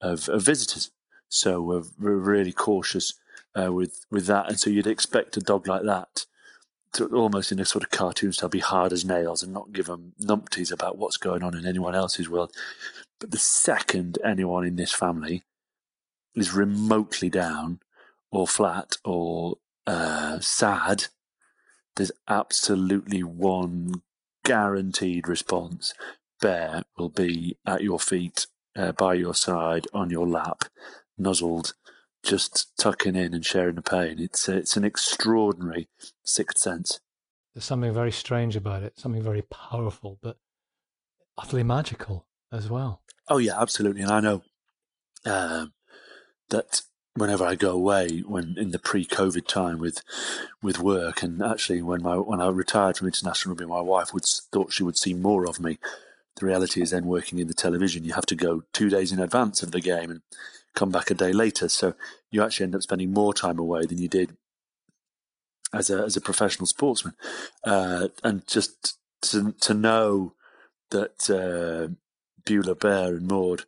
of, 0.00 0.28
of 0.28 0.42
visitors. 0.42 0.90
So 1.28 1.62
we're, 1.62 1.84
we're 1.98 2.16
really 2.16 2.52
cautious 2.52 3.14
uh, 3.54 3.72
with 3.72 4.04
with 4.10 4.26
that. 4.26 4.48
And 4.48 4.58
so 4.58 4.70
you'd 4.70 4.88
expect 4.88 5.36
a 5.36 5.40
dog 5.40 5.68
like 5.68 5.84
that 5.84 6.26
to 6.94 7.06
almost 7.16 7.52
in 7.52 7.60
a 7.60 7.64
sort 7.64 7.84
of 7.84 7.90
cartoon 7.90 8.32
style 8.32 8.48
be 8.48 8.58
hard 8.58 8.92
as 8.92 9.04
nails 9.04 9.42
and 9.42 9.52
not 9.52 9.72
give 9.72 9.86
them 9.86 10.12
numpties 10.20 10.70
about 10.70 10.98
what's 10.98 11.16
going 11.16 11.42
on 11.42 11.56
in 11.56 11.64
anyone 11.64 11.94
else's 11.94 12.28
world. 12.28 12.52
But 13.22 13.30
the 13.30 13.38
second 13.38 14.18
anyone 14.24 14.66
in 14.66 14.74
this 14.74 14.90
family 14.90 15.44
is 16.34 16.52
remotely 16.52 17.30
down 17.30 17.78
or 18.32 18.48
flat 18.48 18.96
or 19.04 19.58
uh, 19.86 20.40
sad, 20.40 21.04
there's 21.94 22.10
absolutely 22.26 23.22
one 23.22 24.02
guaranteed 24.44 25.28
response. 25.28 25.94
Bear 26.40 26.82
will 26.98 27.10
be 27.10 27.58
at 27.64 27.84
your 27.84 28.00
feet, 28.00 28.48
uh, 28.74 28.90
by 28.90 29.14
your 29.14 29.36
side, 29.36 29.86
on 29.94 30.10
your 30.10 30.26
lap, 30.26 30.64
nuzzled, 31.16 31.74
just 32.24 32.76
tucking 32.76 33.14
in 33.14 33.34
and 33.34 33.46
sharing 33.46 33.76
the 33.76 33.82
pain. 33.82 34.18
It's 34.18 34.48
it's 34.48 34.76
an 34.76 34.82
extraordinary 34.84 35.88
sixth 36.24 36.58
sense. 36.58 36.98
There's 37.54 37.64
something 37.64 37.94
very 37.94 38.10
strange 38.10 38.56
about 38.56 38.82
it, 38.82 38.98
something 38.98 39.22
very 39.22 39.42
powerful, 39.42 40.18
but 40.20 40.38
utterly 41.38 41.62
magical 41.62 42.26
as 42.52 42.68
well. 42.68 43.02
Oh 43.28 43.38
yeah, 43.38 43.60
absolutely. 43.60 44.02
And 44.02 44.10
I 44.10 44.20
know 44.20 44.42
um, 45.24 45.72
that 46.50 46.82
whenever 47.14 47.44
I 47.44 47.54
go 47.54 47.72
away, 47.72 48.20
when 48.20 48.56
in 48.58 48.70
the 48.70 48.78
pre-COVID 48.78 49.46
time 49.46 49.78
with 49.78 50.02
with 50.62 50.78
work, 50.78 51.22
and 51.22 51.42
actually 51.42 51.82
when 51.82 52.02
my 52.02 52.16
when 52.16 52.40
I 52.40 52.48
retired 52.48 52.96
from 52.96 53.08
international 53.08 53.54
rugby, 53.54 53.66
my 53.66 53.80
wife 53.80 54.12
would 54.12 54.24
thought 54.24 54.72
she 54.72 54.82
would 54.82 54.98
see 54.98 55.14
more 55.14 55.46
of 55.48 55.60
me. 55.60 55.78
The 56.36 56.46
reality 56.46 56.80
is, 56.80 56.90
then 56.90 57.06
working 57.06 57.38
in 57.38 57.46
the 57.46 57.54
television, 57.54 58.04
you 58.04 58.14
have 58.14 58.26
to 58.26 58.34
go 58.34 58.62
two 58.72 58.88
days 58.88 59.12
in 59.12 59.20
advance 59.20 59.62
of 59.62 59.70
the 59.70 59.80
game 59.80 60.10
and 60.10 60.22
come 60.74 60.90
back 60.90 61.10
a 61.10 61.14
day 61.14 61.32
later. 61.32 61.68
So 61.68 61.94
you 62.30 62.42
actually 62.42 62.64
end 62.64 62.74
up 62.74 62.82
spending 62.82 63.12
more 63.12 63.34
time 63.34 63.58
away 63.58 63.84
than 63.84 63.98
you 63.98 64.08
did 64.08 64.36
as 65.74 65.90
a 65.90 66.02
as 66.02 66.16
a 66.16 66.20
professional 66.20 66.66
sportsman. 66.66 67.14
Uh, 67.64 68.08
and 68.24 68.46
just 68.46 68.98
to 69.22 69.52
to 69.60 69.74
know 69.74 70.34
that 70.90 71.28
uh, 71.30 71.94
Beulah 72.44 72.74
Bear 72.74 73.14
and 73.14 73.28
Maud 73.28 73.64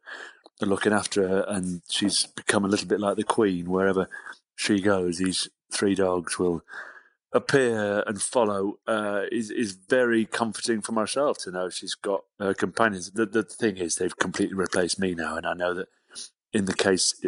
are 0.62 0.66
looking 0.66 0.92
after 0.92 1.26
her, 1.28 1.44
and 1.48 1.82
she's 1.88 2.26
become 2.26 2.64
a 2.64 2.68
little 2.68 2.88
bit 2.88 3.00
like 3.00 3.16
the 3.16 3.24
Queen. 3.24 3.70
Wherever 3.70 4.08
she 4.56 4.80
goes, 4.80 5.18
these 5.18 5.48
three 5.72 5.94
dogs 5.94 6.38
will 6.38 6.62
appear 7.32 8.02
and 8.06 8.22
follow. 8.22 8.78
Uh, 8.86 9.22
is 9.32 9.50
is 9.50 9.72
very 9.72 10.24
comforting 10.24 10.80
for 10.80 10.92
myself 10.92 11.38
to 11.38 11.50
know 11.50 11.68
she's 11.68 11.94
got 11.94 12.24
her 12.38 12.54
companions. 12.54 13.10
The, 13.10 13.26
the 13.26 13.42
thing 13.42 13.76
is, 13.76 13.96
they've 13.96 14.16
completely 14.16 14.54
replaced 14.54 14.98
me 14.98 15.14
now, 15.14 15.36
and 15.36 15.46
I 15.46 15.54
know 15.54 15.74
that 15.74 15.88
in 16.52 16.66
the 16.66 16.74
case 16.74 17.20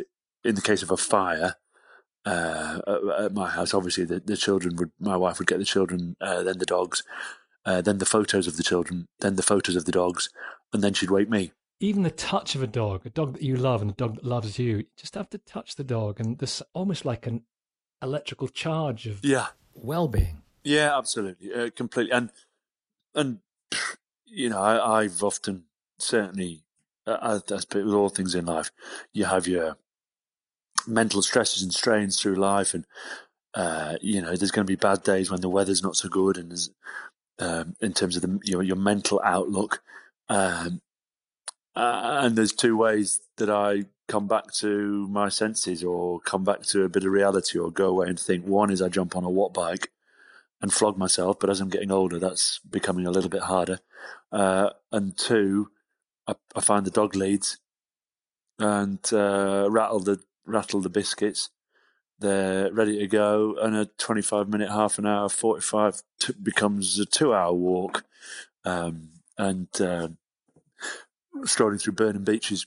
in 0.45 0.55
the 0.55 0.63
case 0.63 0.83
of 0.83 0.91
a 0.91 0.97
fire. 0.97 1.57
Uh, 2.25 2.81
at, 3.21 3.35
my 3.35 3.49
house, 3.49 3.73
obviously 3.73 4.05
the, 4.05 4.19
the 4.19 4.37
children 4.37 4.75
would, 4.75 4.91
my 4.99 5.17
wife 5.17 5.39
would 5.39 5.47
get 5.47 5.59
the 5.59 5.65
children, 5.65 6.17
uh, 6.21 6.43
then 6.43 6.59
the 6.59 6.67
dogs, 6.67 7.05
uh, 7.65 7.81
then 7.81 7.99
the 7.99 8.05
photos 8.05 8.49
of 8.49 8.57
the 8.57 8.65
children, 8.65 9.07
then 9.21 9.37
the 9.37 9.45
photos 9.45 9.77
of 9.77 9.85
the 9.85 9.93
dogs, 9.93 10.29
and 10.73 10.83
then 10.83 10.95
she'd 10.95 11.11
wake 11.11 11.29
me. 11.29 11.53
Even 11.81 12.03
the 12.03 12.11
touch 12.11 12.55
of 12.55 12.63
a 12.63 12.67
dog, 12.67 13.05
a 13.05 13.11
dog 13.11 13.35
that 13.35 13.43
you 13.43 13.57
love 13.57 13.83
and 13.83 13.91
a 13.91 13.95
dog 13.95 14.15
that 14.15 14.25
loves 14.25 14.59
you, 14.59 14.79
you 14.79 14.85
just 14.97 15.15
have 15.15 15.29
to 15.31 15.39
touch 15.39 15.77
the 15.77 15.85
dog, 15.85 16.19
and 16.21 16.39
there's 16.39 16.63
almost 16.73 17.05
like 17.05 17.27
an 17.27 17.43
electrical 18.03 18.49
charge 18.49 19.07
of 19.07 19.21
Yeah, 19.23 19.49
well-being. 19.75 20.43
yeah, 20.65 20.97
absolutely, 20.97 21.53
uh, 21.53 21.71
completely. 21.77 22.13
And 22.13 22.31
and 23.15 23.39
you 24.25 24.49
know, 24.49 24.59
I, 24.61 25.01
I've 25.03 25.23
often 25.23 25.65
certainly, 25.99 26.63
uh, 27.07 27.41
as 27.51 27.67
with 27.73 27.93
all 27.93 28.09
things 28.09 28.35
in 28.35 28.47
life, 28.47 28.71
you 29.13 29.27
have 29.27 29.47
your 29.47 29.77
mental 30.87 31.21
stresses 31.23 31.63
and 31.63 31.73
strains 31.73 32.21
through 32.21 32.37
life, 32.37 32.73
and 32.73 32.87
uh, 33.55 33.97
you 34.01 34.23
know, 34.23 34.35
there's 34.35 34.51
going 34.51 34.67
to 34.67 34.71
be 34.71 34.77
bad 34.77 35.03
days 35.03 35.31
when 35.31 35.41
the 35.41 35.49
weather's 35.49 35.83
not 35.83 35.97
so 35.97 36.09
good, 36.09 36.39
and 36.39 36.51
there's, 36.51 36.71
um, 37.39 37.77
in 37.81 37.93
terms 37.93 38.17
of 38.17 38.23
the 38.23 38.39
your 38.45 38.63
your 38.63 38.77
mental 38.77 39.21
outlook. 39.25 39.83
Um, 40.29 40.81
uh, 41.75 42.21
and 42.23 42.37
there's 42.37 42.53
two 42.53 42.77
ways 42.77 43.21
that 43.37 43.51
I 43.51 43.85
come 44.09 44.27
back 44.27 44.53
to 44.55 45.07
my 45.09 45.29
senses 45.29 45.85
or 45.85 46.21
come 46.21 46.45
back 46.45 46.63
to 46.63 46.85
a 46.85 46.89
bit 46.89 47.05
of 47.05 47.13
reality 47.13 47.59
or 47.59 47.71
go 47.71 47.89
away 47.89 48.09
and 48.09 48.19
think. 48.19 48.47
One 48.47 48.71
is 48.71 48.81
I 48.81 48.89
jump 48.89 49.17
on 49.17 49.25
a 49.25 49.29
Wattbike 49.29 49.89
and 50.63 50.73
flog 50.73 50.97
myself, 50.97 51.39
but 51.39 51.51
as 51.51 51.61
I'm 51.61 51.69
getting 51.69 51.91
older, 51.91 52.19
that's 52.19 52.61
becoming 52.61 53.07
a 53.07 53.11
little 53.11 53.31
bit 53.31 53.43
harder. 53.43 53.81
Uh, 54.33 54.71
and 54.91 55.17
two, 55.17 55.71
I, 56.27 56.35
I 56.55 56.61
find 56.61 56.87
the 56.87 56.91
dog 56.91 57.15
leads 57.15 57.59
and 58.59 59.01
uh, 59.13 59.67
rattle 59.71 60.01
the 60.01 60.21
rattle 60.47 60.81
the 60.81 60.89
biscuits. 60.89 61.51
They're 62.19 62.73
ready 62.73 62.99
to 62.99 63.07
go, 63.07 63.57
and 63.61 63.77
a 63.77 63.85
25 63.85 64.49
minute, 64.49 64.71
half 64.71 64.99
an 64.99 65.05
hour, 65.05 65.29
45 65.29 66.03
t- 66.19 66.33
becomes 66.43 66.99
a 66.99 67.05
two 67.05 67.35
hour 67.35 67.53
walk. 67.53 68.05
Um, 68.65 69.11
and 69.39 69.69
uh, 69.81 70.09
strolling 71.45 71.79
through 71.79 71.95
Burnham 71.95 72.25
Beeches 72.25 72.67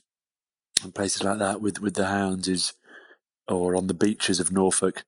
and 0.82 0.94
places 0.94 1.22
like 1.22 1.38
that 1.38 1.60
with, 1.60 1.80
with 1.80 1.94
the 1.94 2.06
hounds 2.06 2.48
is, 2.48 2.72
or 3.48 3.76
on 3.76 3.86
the 3.86 3.94
beaches 3.94 4.40
of 4.40 4.52
Norfolk, 4.52 5.04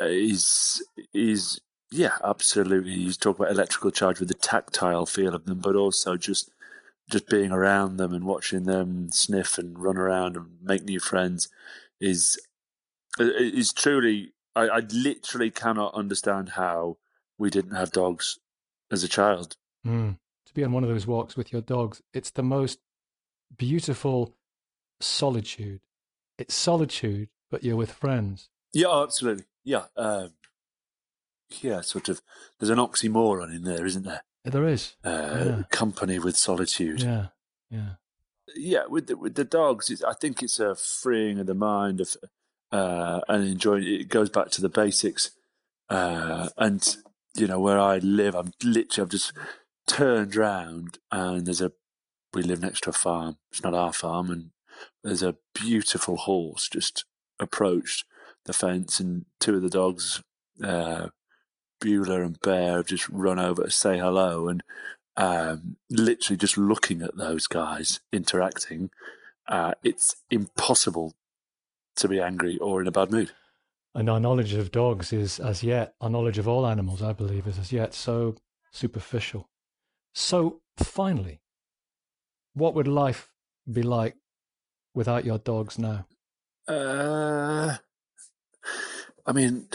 uh, 0.00 0.06
is 0.06 0.84
is 1.12 1.60
yeah, 1.90 2.16
absolutely. 2.24 2.92
You 2.92 3.12
talk 3.12 3.38
about 3.38 3.52
electrical 3.52 3.92
charge 3.92 4.18
with 4.18 4.28
the 4.28 4.34
tactile 4.34 5.06
feel 5.06 5.34
of 5.34 5.44
them, 5.44 5.60
but 5.60 5.76
also 5.76 6.16
just 6.16 6.50
just 7.10 7.28
being 7.28 7.52
around 7.52 7.96
them 7.96 8.12
and 8.12 8.24
watching 8.24 8.64
them 8.64 9.10
sniff 9.12 9.58
and 9.58 9.78
run 9.78 9.96
around 9.96 10.36
and 10.36 10.46
make 10.62 10.82
new 10.84 10.98
friends 10.98 11.48
is 12.00 12.38
is 13.18 13.72
truly. 13.72 14.32
I, 14.56 14.68
I 14.68 14.82
literally 14.92 15.50
cannot 15.50 15.94
understand 15.94 16.50
how 16.50 16.98
we 17.38 17.50
didn't 17.50 17.76
have 17.76 17.92
dogs 17.92 18.38
as 18.90 19.02
a 19.04 19.08
child. 19.08 19.56
Mm. 19.86 20.18
To 20.54 20.60
be 20.60 20.64
on 20.64 20.70
one 20.70 20.84
of 20.84 20.88
those 20.88 21.04
walks 21.04 21.36
with 21.36 21.52
your 21.52 21.62
dogs, 21.62 22.00
it's 22.12 22.30
the 22.30 22.44
most 22.44 22.78
beautiful 23.56 24.36
solitude. 25.00 25.80
It's 26.38 26.54
solitude, 26.54 27.28
but 27.50 27.64
you're 27.64 27.74
with 27.74 27.90
friends. 27.90 28.50
Yeah, 28.72 28.86
oh, 28.88 29.02
absolutely. 29.02 29.46
Yeah, 29.64 29.86
um, 29.96 30.34
yeah. 31.60 31.80
Sort 31.80 32.08
of. 32.08 32.22
There's 32.60 32.70
an 32.70 32.78
oxymoron 32.78 33.52
in 33.52 33.64
there, 33.64 33.84
isn't 33.84 34.04
there? 34.04 34.22
There 34.44 34.64
is. 34.68 34.94
Uh, 35.02 35.10
Yeah. 35.44 35.62
Company 35.70 36.20
with 36.20 36.36
solitude. 36.36 37.02
Yeah, 37.02 37.26
yeah. 37.68 37.94
yeah, 38.54 38.86
with 38.88 39.08
the, 39.08 39.16
with 39.16 39.34
the 39.34 39.44
dogs, 39.44 39.90
it's, 39.90 40.04
I 40.04 40.12
think 40.12 40.40
it's 40.40 40.60
a 40.60 40.76
freeing 40.76 41.40
of 41.40 41.46
the 41.46 41.54
mind 41.54 42.00
of 42.00 42.16
uh, 42.70 43.22
and 43.28 43.44
enjoying. 43.44 43.82
It 43.88 44.08
goes 44.08 44.30
back 44.30 44.50
to 44.50 44.60
the 44.60 44.68
basics, 44.68 45.32
uh, 45.88 46.50
and 46.56 46.96
you 47.34 47.48
know 47.48 47.58
where 47.58 47.80
I 47.80 47.98
live, 47.98 48.36
I'm 48.36 48.52
literally 48.62 49.04
I've 49.04 49.10
just 49.10 49.32
turned 49.86 50.34
round 50.36 50.98
and 51.10 51.46
there's 51.46 51.60
a 51.60 51.72
we 52.34 52.42
live 52.42 52.60
next 52.60 52.82
to 52.82 52.90
a 52.90 52.92
farm. 52.92 53.36
It's 53.50 53.62
not 53.62 53.74
our 53.74 53.92
farm, 53.92 54.30
and 54.30 54.50
there's 55.02 55.22
a 55.22 55.36
beautiful 55.54 56.16
horse 56.16 56.68
just 56.68 57.04
approached 57.38 58.04
the 58.44 58.52
fence, 58.52 59.00
and 59.00 59.24
two 59.40 59.56
of 59.56 59.62
the 59.62 59.70
dogs, 59.70 60.22
uh, 60.62 61.08
Beulah 61.80 62.22
and 62.22 62.38
Bear, 62.40 62.78
have 62.78 62.86
just 62.86 63.08
run 63.08 63.38
over 63.38 63.64
to 63.64 63.70
say 63.70 63.98
hello, 63.98 64.48
and 64.48 64.62
um, 65.16 65.76
literally 65.88 66.36
just 66.36 66.58
looking 66.58 67.00
at 67.02 67.16
those 67.16 67.46
guys 67.46 68.00
interacting, 68.12 68.90
uh, 69.48 69.72
it's 69.82 70.16
impossible 70.30 71.14
to 71.96 72.08
be 72.08 72.20
angry 72.20 72.58
or 72.58 72.80
in 72.80 72.88
a 72.88 72.92
bad 72.92 73.10
mood. 73.10 73.30
And 73.94 74.10
our 74.10 74.18
knowledge 74.18 74.54
of 74.54 74.72
dogs 74.72 75.12
is 75.12 75.38
as 75.38 75.62
yet, 75.62 75.94
our 76.00 76.10
knowledge 76.10 76.38
of 76.38 76.48
all 76.48 76.66
animals, 76.66 77.00
I 77.00 77.12
believe, 77.12 77.46
is 77.46 77.58
as 77.58 77.72
yet 77.72 77.94
so 77.94 78.34
superficial. 78.72 79.48
So, 80.14 80.60
finally, 80.76 81.40
what 82.54 82.74
would 82.74 82.86
life 82.86 83.30
be 83.70 83.82
like 83.82 84.14
without 84.94 85.24
your 85.24 85.38
dogs 85.38 85.78
now? 85.78 86.06
Uh, 86.68 87.76
I 89.26 89.32
mean, 89.32 89.66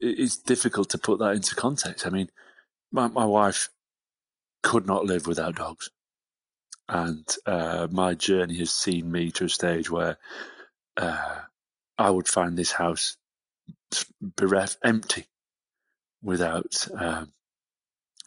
it's 0.00 0.36
difficult 0.36 0.90
to 0.90 0.98
put 0.98 1.18
that 1.18 1.34
into 1.34 1.54
context. 1.54 2.06
I 2.06 2.10
mean, 2.10 2.30
my, 2.92 3.08
my 3.08 3.24
wife 3.24 3.70
could 4.62 4.86
not 4.86 5.06
live 5.06 5.26
without 5.26 5.56
dogs. 5.56 5.90
And 6.88 7.24
uh, 7.46 7.88
my 7.90 8.14
journey 8.14 8.58
has 8.58 8.70
seen 8.70 9.10
me 9.10 9.30
to 9.32 9.44
a 9.44 9.48
stage 9.48 9.90
where 9.90 10.18
uh, 10.96 11.38
I 11.96 12.10
would 12.10 12.28
find 12.28 12.56
this 12.56 12.72
house 12.72 13.16
bereft, 14.20 14.76
empty 14.84 15.26
without 16.22 16.86
um, 16.98 17.32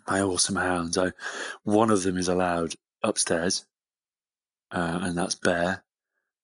my 0.08 0.22
awesome 0.22 0.56
hounds. 0.56 0.98
I, 0.98 1.12
one 1.64 1.90
of 1.90 2.04
them 2.04 2.18
is 2.18 2.28
allowed 2.28 2.76
upstairs, 3.02 3.66
uh, 4.72 5.00
and 5.04 5.18
that's 5.18 5.36
Bear. 5.36 5.84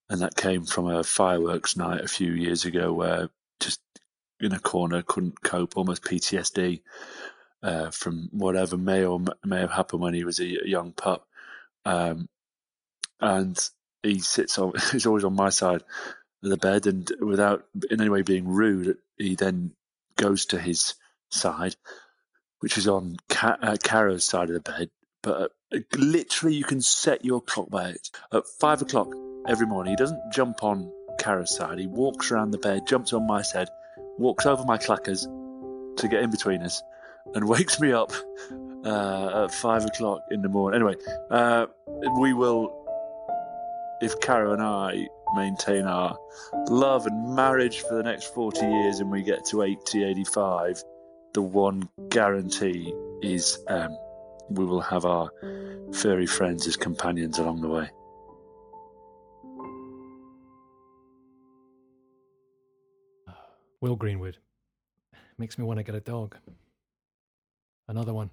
And 0.08 0.22
that 0.22 0.34
came 0.34 0.64
from 0.64 0.88
a 0.88 1.04
fireworks 1.04 1.76
night 1.76 2.00
a 2.00 2.08
few 2.08 2.32
years 2.32 2.64
ago 2.64 2.92
where 2.92 3.28
just 3.60 3.80
in 4.40 4.52
a 4.52 4.58
corner 4.58 5.02
couldn't 5.02 5.40
cope, 5.40 5.76
almost 5.76 6.02
PTSD 6.02 6.80
uh, 7.62 7.90
from 7.90 8.28
whatever 8.32 8.76
may 8.76 9.04
or 9.04 9.20
may 9.44 9.60
have 9.60 9.70
happened 9.70 10.02
when 10.02 10.14
he 10.14 10.24
was 10.24 10.40
a 10.40 10.68
young 10.68 10.92
pup. 10.92 11.26
Um, 11.84 12.28
and 13.20 13.56
he 14.02 14.18
sits 14.18 14.58
on, 14.58 14.72
he's 14.92 15.06
always 15.06 15.24
on 15.24 15.34
my 15.34 15.50
side 15.50 15.82
of 16.42 16.50
the 16.50 16.56
bed, 16.56 16.86
and 16.86 17.10
without 17.20 17.64
in 17.90 18.00
any 18.00 18.10
way 18.10 18.22
being 18.22 18.48
rude, 18.48 18.96
he 19.16 19.34
then 19.34 19.72
goes 20.16 20.46
to 20.46 20.58
his 20.58 20.94
side, 21.30 21.76
which 22.60 22.78
is 22.78 22.86
on 22.88 23.16
Ca- 23.28 23.58
uh, 23.60 23.76
Caro's 23.82 24.24
side 24.24 24.48
of 24.50 24.54
the 24.54 24.60
bed. 24.60 24.90
But 25.22 25.52
uh, 25.72 25.78
literally, 25.96 26.54
you 26.54 26.64
can 26.64 26.80
set 26.80 27.24
your 27.24 27.40
clock 27.42 27.68
by 27.70 27.90
it. 27.90 28.10
At 28.32 28.46
five 28.46 28.80
o'clock 28.80 29.08
every 29.46 29.66
morning, 29.66 29.92
he 29.92 29.96
doesn't 29.96 30.32
jump 30.32 30.62
on 30.62 30.90
Caro's 31.18 31.54
side. 31.54 31.78
He 31.78 31.86
walks 31.86 32.30
around 32.30 32.52
the 32.52 32.58
bed, 32.58 32.86
jumps 32.86 33.12
on 33.12 33.26
my 33.26 33.42
side, 33.42 33.68
walks 34.18 34.46
over 34.46 34.64
my 34.64 34.78
clackers 34.78 35.26
to 35.96 36.08
get 36.08 36.22
in 36.22 36.30
between 36.30 36.62
us, 36.62 36.82
and 37.34 37.48
wakes 37.48 37.80
me 37.80 37.92
up 37.92 38.12
uh, 38.84 39.44
at 39.44 39.54
five 39.54 39.84
o'clock 39.84 40.22
in 40.30 40.42
the 40.42 40.48
morning. 40.48 40.80
Anyway, 40.80 40.96
uh, 41.30 41.66
we 42.18 42.32
will, 42.32 42.76
if 44.00 44.18
Caro 44.20 44.52
and 44.52 44.62
I 44.62 45.06
maintain 45.34 45.84
our 45.84 46.16
love 46.68 47.06
and 47.06 47.34
marriage 47.34 47.80
for 47.80 47.94
the 47.94 48.02
next 48.02 48.34
40 48.34 48.66
years 48.66 49.00
and 49.00 49.10
we 49.10 49.22
get 49.22 49.44
to 49.46 49.62
80, 49.62 50.02
85, 50.02 50.82
the 51.32 51.42
one 51.42 51.88
guarantee 52.08 52.92
is 53.22 53.58
um, 53.68 53.96
we 54.48 54.64
will 54.64 54.80
have 54.80 55.04
our 55.04 55.30
furry 55.92 56.26
friends 56.26 56.66
as 56.66 56.76
companions 56.76 57.38
along 57.38 57.60
the 57.60 57.68
way. 57.68 57.88
Will 63.80 63.96
Greenwood. 63.96 64.36
Makes 65.38 65.56
me 65.56 65.64
want 65.64 65.78
to 65.78 65.82
get 65.82 65.94
a 65.94 66.00
dog. 66.00 66.36
Another 67.88 68.12
one. 68.12 68.28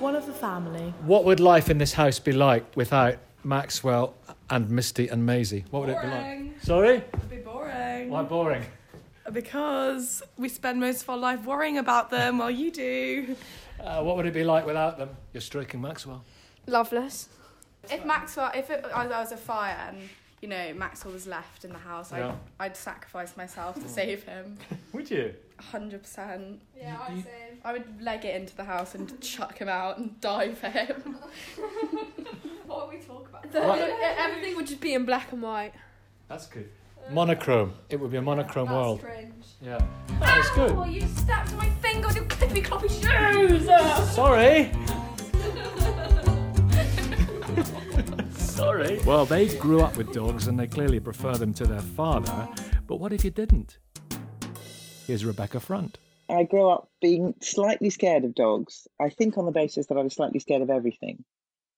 One 0.00 0.16
of 0.16 0.26
the 0.26 0.32
family. 0.32 0.92
What 1.02 1.24
would 1.24 1.38
life 1.38 1.70
in 1.70 1.78
this 1.78 1.92
house 1.92 2.18
be 2.18 2.32
like 2.32 2.64
without 2.74 3.18
Maxwell 3.44 4.14
and 4.50 4.70
Misty 4.70 5.08
and 5.08 5.24
Maisie? 5.26 5.64
What 5.70 5.80
would 5.80 5.90
it 5.90 6.00
be 6.00 6.06
like? 6.08 6.62
Sorry? 6.62 6.96
It'd 6.96 7.30
be 7.30 7.36
boring. 7.36 8.10
Why 8.10 8.22
boring? 8.22 8.64
Because 9.32 10.22
we 10.38 10.48
spend 10.48 10.80
most 10.80 11.02
of 11.02 11.10
our 11.10 11.18
life 11.18 11.44
worrying 11.44 11.78
about 11.78 12.10
them 12.10 12.38
while 12.38 12.50
you 12.50 12.70
do. 12.70 13.36
Uh, 13.78 14.02
what 14.02 14.16
would 14.16 14.26
it 14.26 14.32
be 14.34 14.44
like 14.44 14.64
without 14.66 14.98
them? 14.98 15.10
You're 15.32 15.40
stroking 15.42 15.80
Maxwell. 15.80 16.24
Loveless. 16.66 17.28
If 17.90 18.04
Maxwell, 18.04 18.50
if 18.54 18.70
it, 18.70 18.84
I 18.94 19.06
was 19.06 19.32
a 19.32 19.36
fire 19.36 19.76
and 19.88 19.98
you 20.40 20.48
know 20.48 20.72
Maxwell 20.74 21.12
was 21.12 21.26
left 21.26 21.64
in 21.64 21.72
the 21.72 21.78
house, 21.78 22.10
Yeah. 22.12 22.32
I'd, 22.58 22.66
I'd 22.70 22.76
sacrifice 22.76 23.36
myself 23.36 23.74
to 23.82 23.88
save 23.88 24.24
him. 24.24 24.56
Would 24.92 25.10
you? 25.10 25.34
Hundred 25.60 26.02
percent. 26.02 26.60
Yeah, 26.76 26.98
I'd. 27.08 27.24
I 27.64 27.72
would 27.72 28.00
leg 28.00 28.24
it 28.24 28.36
into 28.36 28.54
the 28.54 28.64
house 28.64 28.94
and 28.94 29.20
chuck 29.20 29.58
him 29.58 29.68
out 29.68 29.98
and 29.98 30.20
die 30.20 30.54
for 30.54 30.68
him. 30.68 31.18
what 32.66 32.88
would 32.88 32.98
we 32.98 33.04
talk 33.04 33.28
about? 33.28 33.46
Everything 33.54 34.56
would 34.56 34.66
just 34.66 34.80
be 34.80 34.94
in 34.94 35.04
black 35.04 35.32
and 35.32 35.42
white. 35.42 35.72
That's 36.28 36.46
good. 36.46 36.68
Um, 37.06 37.14
monochrome. 37.14 37.74
It 37.88 37.98
would 37.98 38.10
be 38.10 38.18
a 38.18 38.22
monochrome 38.22 38.70
world. 38.70 39.02
cringe. 39.02 39.44
Yeah. 39.60 39.80
That's 40.20 40.50
good. 40.50 40.72
Oh, 40.72 40.84
you 40.84 41.06
stabbed 41.08 41.56
my 41.56 41.68
finger 41.82 42.06
with 42.06 42.16
your 42.16 42.26
clippy 42.26 42.64
cloppy 42.64 42.88
shoes! 42.88 43.66
Sorry. 44.14 44.70
Sorry. 48.32 49.00
Well, 49.04 49.24
they 49.24 49.48
grew 49.56 49.80
up 49.80 49.96
with 49.96 50.12
dogs 50.12 50.48
and 50.48 50.58
they 50.58 50.66
clearly 50.66 51.00
prefer 51.00 51.32
them 51.34 51.54
to 51.54 51.64
their 51.66 51.80
father. 51.80 52.48
But 52.86 52.96
what 52.96 53.12
if 53.12 53.24
you 53.24 53.30
didn't? 53.30 53.78
Here's 55.08 55.24
Rebecca 55.24 55.58
Front. 55.58 55.96
I 56.28 56.42
grew 56.42 56.68
up 56.68 56.90
being 57.00 57.34
slightly 57.40 57.88
scared 57.88 58.24
of 58.24 58.34
dogs. 58.34 58.86
I 59.00 59.08
think 59.08 59.38
on 59.38 59.46
the 59.46 59.52
basis 59.52 59.86
that 59.86 59.96
I 59.96 60.02
was 60.02 60.12
slightly 60.12 60.38
scared 60.38 60.60
of 60.60 60.68
everything. 60.68 61.24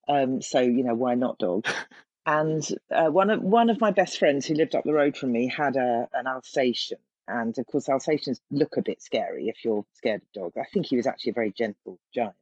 Um, 0.09 0.43
so 0.43 0.59
you 0.59 0.83
know, 0.83 0.97
why 0.97 1.15
not 1.15 1.39
dogs? 1.39 1.73
And 2.27 2.63
uh, 2.95 3.07
one 3.07 3.31
of 3.31 3.41
one 3.41 3.71
of 3.71 3.81
my 3.81 3.93
best 3.93 4.19
friends 4.19 4.45
who 4.45 4.55
lived 4.55 4.75
up 4.75 4.85
the 4.85 4.93
road 4.93 5.17
from 5.17 5.33
me 5.33 5.49
had 5.49 5.77
a 5.77 6.07
an 6.13 6.27
Alsatian, 6.27 6.99
and 7.27 7.57
of 7.57 7.67
course 7.67 7.89
Alsatians 7.89 8.41
look 8.51 8.77
a 8.77 8.83
bit 8.83 9.01
scary 9.01 9.49
if 9.49 9.65
you're 9.65 9.87
scared 9.95 10.21
of 10.21 10.33
dogs. 10.33 10.57
I 10.59 10.69
think 10.71 10.87
he 10.87 10.97
was 10.97 11.07
actually 11.07 11.31
a 11.31 11.35
very 11.35 11.51
gentle 11.51 11.99
giant, 12.15 12.35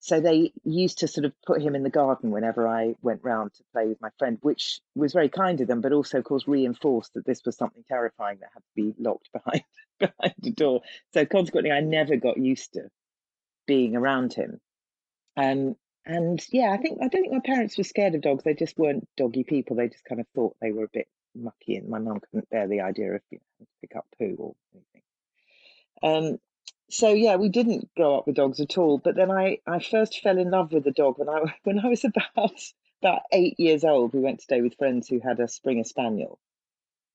so 0.00 0.20
they 0.20 0.52
used 0.64 0.98
to 0.98 1.08
sort 1.08 1.24
of 1.24 1.32
put 1.46 1.62
him 1.62 1.74
in 1.74 1.82
the 1.82 1.90
garden 1.90 2.30
whenever 2.30 2.68
I 2.68 2.94
went 3.02 3.24
round 3.24 3.54
to 3.54 3.64
play 3.72 3.86
with 3.86 4.00
my 4.00 4.10
friend, 4.18 4.38
which 4.42 4.80
was 4.94 5.12
very 5.12 5.28
kind 5.28 5.60
of 5.60 5.68
them, 5.68 5.80
but 5.80 5.92
also 5.92 6.18
of 6.18 6.24
course 6.24 6.46
reinforced 6.46 7.14
that 7.14 7.26
this 7.26 7.42
was 7.44 7.56
something 7.56 7.84
terrifying 7.88 8.38
that 8.40 8.50
had 8.52 8.60
to 8.60 8.74
be 8.74 8.94
locked 8.98 9.30
behind 9.32 9.64
behind 9.98 10.34
the 10.38 10.50
door. 10.50 10.82
So 11.12 11.24
consequently, 11.24 11.72
I 11.72 11.80
never 11.80 12.16
got 12.16 12.36
used 12.36 12.74
to 12.74 12.88
being 13.66 13.96
around 13.96 14.34
him. 14.34 14.60
Um, 15.36 15.76
and 16.04 16.40
yeah, 16.52 16.70
I 16.70 16.76
think 16.76 16.98
I 17.02 17.08
don't 17.08 17.22
think 17.22 17.32
my 17.32 17.40
parents 17.44 17.76
were 17.76 17.84
scared 17.84 18.14
of 18.14 18.20
dogs. 18.20 18.44
They 18.44 18.54
just 18.54 18.78
weren't 18.78 19.08
doggy 19.16 19.44
people. 19.44 19.76
They 19.76 19.88
just 19.88 20.04
kind 20.04 20.20
of 20.20 20.28
thought 20.34 20.56
they 20.60 20.72
were 20.72 20.84
a 20.84 20.92
bit 20.92 21.08
mucky, 21.34 21.76
and 21.76 21.88
my 21.88 21.98
mum 21.98 22.20
couldn't 22.20 22.48
bear 22.48 22.68
the 22.68 22.82
idea 22.82 23.14
of 23.14 23.22
you 23.30 23.38
know, 23.38 23.66
to 23.66 23.66
pick 23.80 23.96
up 23.96 24.06
poo 24.16 24.36
or 24.38 24.54
anything. 24.74 25.02
Um, 26.02 26.38
so 26.88 27.12
yeah, 27.12 27.36
we 27.36 27.48
didn't 27.48 27.92
grow 27.94 28.18
up 28.18 28.26
with 28.26 28.36
dogs 28.36 28.60
at 28.60 28.78
all. 28.78 28.98
But 28.98 29.16
then 29.16 29.30
I, 29.30 29.58
I 29.66 29.80
first 29.80 30.20
fell 30.20 30.38
in 30.38 30.50
love 30.50 30.72
with 30.72 30.86
a 30.86 30.92
dog 30.92 31.18
when 31.18 31.28
I 31.28 31.54
when 31.64 31.78
I 31.78 31.88
was 31.88 32.04
about 32.04 32.52
about 33.02 33.22
eight 33.32 33.58
years 33.58 33.84
old. 33.84 34.14
We 34.14 34.20
went 34.20 34.38
to 34.38 34.44
stay 34.44 34.60
with 34.60 34.76
friends 34.76 35.08
who 35.08 35.20
had 35.20 35.40
a 35.40 35.48
Springer 35.48 35.84
Spaniel, 35.84 36.38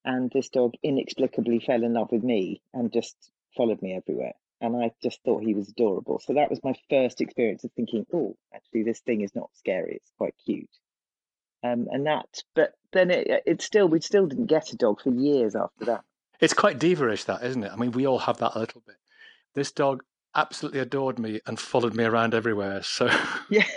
and 0.04 0.32
this 0.32 0.50
dog 0.50 0.74
inexplicably 0.84 1.60
fell 1.60 1.84
in 1.84 1.94
love 1.94 2.12
with 2.12 2.24
me 2.24 2.62
and 2.74 2.92
just 2.92 3.16
followed 3.56 3.82
me 3.82 3.96
everywhere. 3.96 4.34
And 4.60 4.76
I 4.76 4.92
just 5.02 5.24
thought 5.24 5.44
he 5.44 5.56
was 5.56 5.70
adorable. 5.70 6.20
So 6.20 6.34
that 6.34 6.52
was 6.52 6.64
my 6.64 6.76
first 6.88 7.20
experience 7.20 7.64
of 7.64 7.72
thinking, 7.72 8.06
oh, 8.14 8.36
actually, 8.54 8.84
this 8.84 9.00
thing 9.00 9.22
is 9.22 9.34
not 9.34 9.50
scary. 9.56 9.96
It's 9.96 10.12
quite 10.20 10.36
cute. 10.46 10.70
Um, 11.64 11.88
and 11.92 12.06
that, 12.06 12.44
but 12.56 12.74
then 12.92 13.10
it, 13.10 13.44
it 13.48 13.62
still, 13.64 13.88
we 13.88 14.02
still 14.02 14.28
didn't 14.28 14.46
get 14.46 14.72
a 14.72 14.76
dog 14.76 15.02
for 15.02 15.10
years 15.10 15.56
after 15.56 15.86
that. 15.86 16.04
It's 16.40 16.54
quite 16.54 16.78
diva-ish, 16.78 17.24
that, 17.24 17.44
isn't 17.44 17.64
it? 17.64 17.72
I 17.72 17.76
mean, 17.76 17.92
we 17.92 18.06
all 18.06 18.20
have 18.20 18.38
that 18.38 18.56
a 18.56 18.60
little 18.60 18.84
bit. 18.86 18.98
This 19.54 19.72
dog 19.72 20.04
absolutely 20.36 20.80
adored 20.80 21.20
me 21.20 21.40
and 21.46 21.60
followed 21.60 21.94
me 21.94 22.04
around 22.04 22.34
everywhere. 22.34 22.82
So, 22.84 23.10
Yeah. 23.50 23.66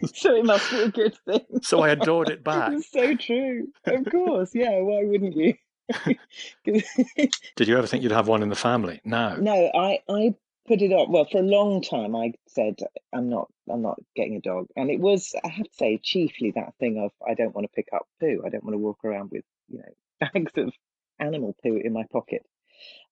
so 0.14 0.34
it 0.34 0.44
must 0.44 0.70
be 0.70 0.80
a 0.80 0.88
good 0.88 1.16
thing. 1.24 1.40
so 1.62 1.80
I 1.80 1.90
adored 1.90 2.28
it 2.28 2.42
back. 2.44 2.72
It's 2.72 2.90
so 2.90 3.14
true. 3.14 3.68
Of 3.86 4.04
course. 4.10 4.50
Yeah. 4.54 4.80
Why 4.80 5.04
wouldn't 5.04 5.36
you? 5.36 5.54
Did 6.64 7.68
you 7.68 7.78
ever 7.78 7.86
think 7.86 8.02
you'd 8.02 8.12
have 8.12 8.28
one 8.28 8.42
in 8.42 8.48
the 8.48 8.56
family? 8.56 9.00
No. 9.04 9.36
no, 9.36 9.70
I, 9.74 10.00
I 10.08 10.34
put 10.66 10.82
it 10.82 10.92
off. 10.92 11.08
Well, 11.08 11.26
for 11.30 11.38
a 11.38 11.42
long 11.42 11.82
time, 11.82 12.16
I 12.16 12.32
said 12.48 12.76
I'm 13.12 13.28
not, 13.28 13.48
I'm 13.70 13.82
not 13.82 13.98
getting 14.16 14.36
a 14.36 14.40
dog, 14.40 14.66
and 14.76 14.90
it 14.90 14.98
was, 14.98 15.34
I 15.44 15.48
have 15.48 15.66
to 15.66 15.74
say, 15.74 16.00
chiefly 16.02 16.52
that 16.56 16.74
thing 16.80 16.98
of 16.98 17.12
I 17.26 17.34
don't 17.34 17.54
want 17.54 17.66
to 17.66 17.74
pick 17.74 17.88
up 17.94 18.06
poo. 18.20 18.42
I 18.44 18.48
don't 18.48 18.64
want 18.64 18.74
to 18.74 18.78
walk 18.78 19.04
around 19.04 19.30
with, 19.30 19.44
you 19.68 19.78
know, 19.78 20.28
bags 20.34 20.52
of 20.56 20.72
animal 21.18 21.54
poo 21.62 21.76
in 21.76 21.92
my 21.92 22.04
pocket. 22.10 22.44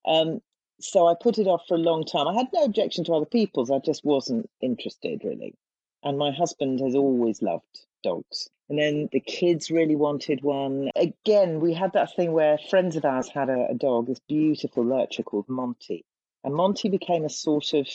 Um, 0.07 0.41
so 0.83 1.07
I 1.07 1.15
put 1.15 1.39
it 1.39 1.47
off 1.47 1.63
for 1.69 1.75
a 1.75 1.79
long 1.79 2.05
time. 2.05 2.29
I 2.29 2.35
had 2.35 2.49
no 2.53 2.65
objection 2.65 3.05
to 3.05 3.15
other 3.15 3.27
people's. 3.27 3.71
I 3.71 3.79
just 3.79 4.05
wasn't 4.05 4.51
interested 4.61 5.23
really. 5.25 5.55
And 6.03 6.19
my 6.19 6.33
husband 6.33 6.81
has 6.81 6.95
always 6.95 7.43
loved 7.43 7.87
dogs. 8.03 8.49
And 8.69 8.79
then 8.79 9.09
the 9.13 9.21
kids 9.21 9.71
really 9.71 9.97
wanted 9.97 10.43
one. 10.43 10.91
Again, 10.97 11.61
we 11.61 11.75
had 11.75 11.93
that 11.93 12.15
thing 12.17 12.33
where 12.33 12.59
friends 12.71 12.97
of 12.97 13.05
ours 13.05 13.29
had 13.29 13.49
a, 13.49 13.67
a 13.71 13.75
dog, 13.75 14.07
this 14.07 14.21
beautiful 14.29 14.85
lurcher 14.85 15.23
called 15.23 15.49
Monty. 15.49 16.05
And 16.43 16.55
Monty 16.55 16.89
became 16.89 17.25
a 17.25 17.31
sort 17.31 17.75
of 17.75 17.87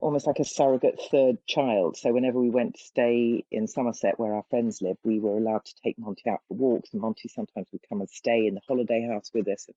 almost 0.00 0.26
like 0.26 0.38
a 0.38 0.44
surrogate 0.44 1.00
third 1.10 1.38
child. 1.46 1.96
So 1.96 2.12
whenever 2.12 2.40
we 2.40 2.50
went 2.50 2.74
to 2.74 2.82
stay 2.82 3.44
in 3.50 3.66
Somerset, 3.66 4.18
where 4.18 4.34
our 4.34 4.44
friends 4.50 4.80
lived, 4.80 5.00
we 5.04 5.18
were 5.18 5.36
allowed 5.36 5.64
to 5.64 5.74
take 5.82 5.98
Monty 5.98 6.28
out 6.30 6.40
for 6.48 6.54
walks, 6.54 6.90
and 6.92 7.00
Monty 7.00 7.28
sometimes 7.28 7.66
would 7.72 7.82
come 7.88 8.00
and 8.00 8.10
stay 8.10 8.46
in 8.46 8.54
the 8.54 8.60
holiday 8.66 9.06
house 9.06 9.30
with 9.34 9.48
us. 9.48 9.68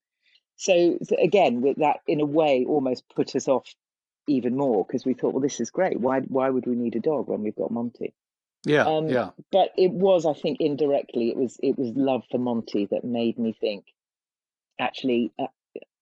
So, 0.55 0.97
so 1.03 1.15
again, 1.21 1.61
with 1.61 1.77
that 1.77 2.01
in 2.07 2.21
a 2.21 2.25
way 2.25 2.65
almost 2.67 3.03
put 3.15 3.35
us 3.35 3.47
off 3.47 3.73
even 4.27 4.55
more 4.55 4.85
because 4.85 5.05
we 5.05 5.13
thought, 5.13 5.33
well, 5.33 5.41
this 5.41 5.59
is 5.59 5.71
great. 5.71 5.99
Why 5.99 6.19
why 6.21 6.49
would 6.49 6.67
we 6.67 6.75
need 6.75 6.95
a 6.95 6.99
dog 6.99 7.27
when 7.27 7.41
we've 7.41 7.55
got 7.55 7.71
Monty? 7.71 8.13
Yeah, 8.63 8.85
Um, 8.85 9.09
yeah. 9.09 9.31
But 9.51 9.71
it 9.75 9.91
was, 9.91 10.25
I 10.25 10.33
think, 10.33 10.61
indirectly, 10.61 11.29
it 11.29 11.37
was 11.37 11.57
it 11.63 11.77
was 11.77 11.91
love 11.95 12.23
for 12.29 12.37
Monty 12.37 12.85
that 12.91 13.03
made 13.03 13.39
me 13.39 13.53
think, 13.53 13.85
actually, 14.79 15.31
uh, 15.39 15.47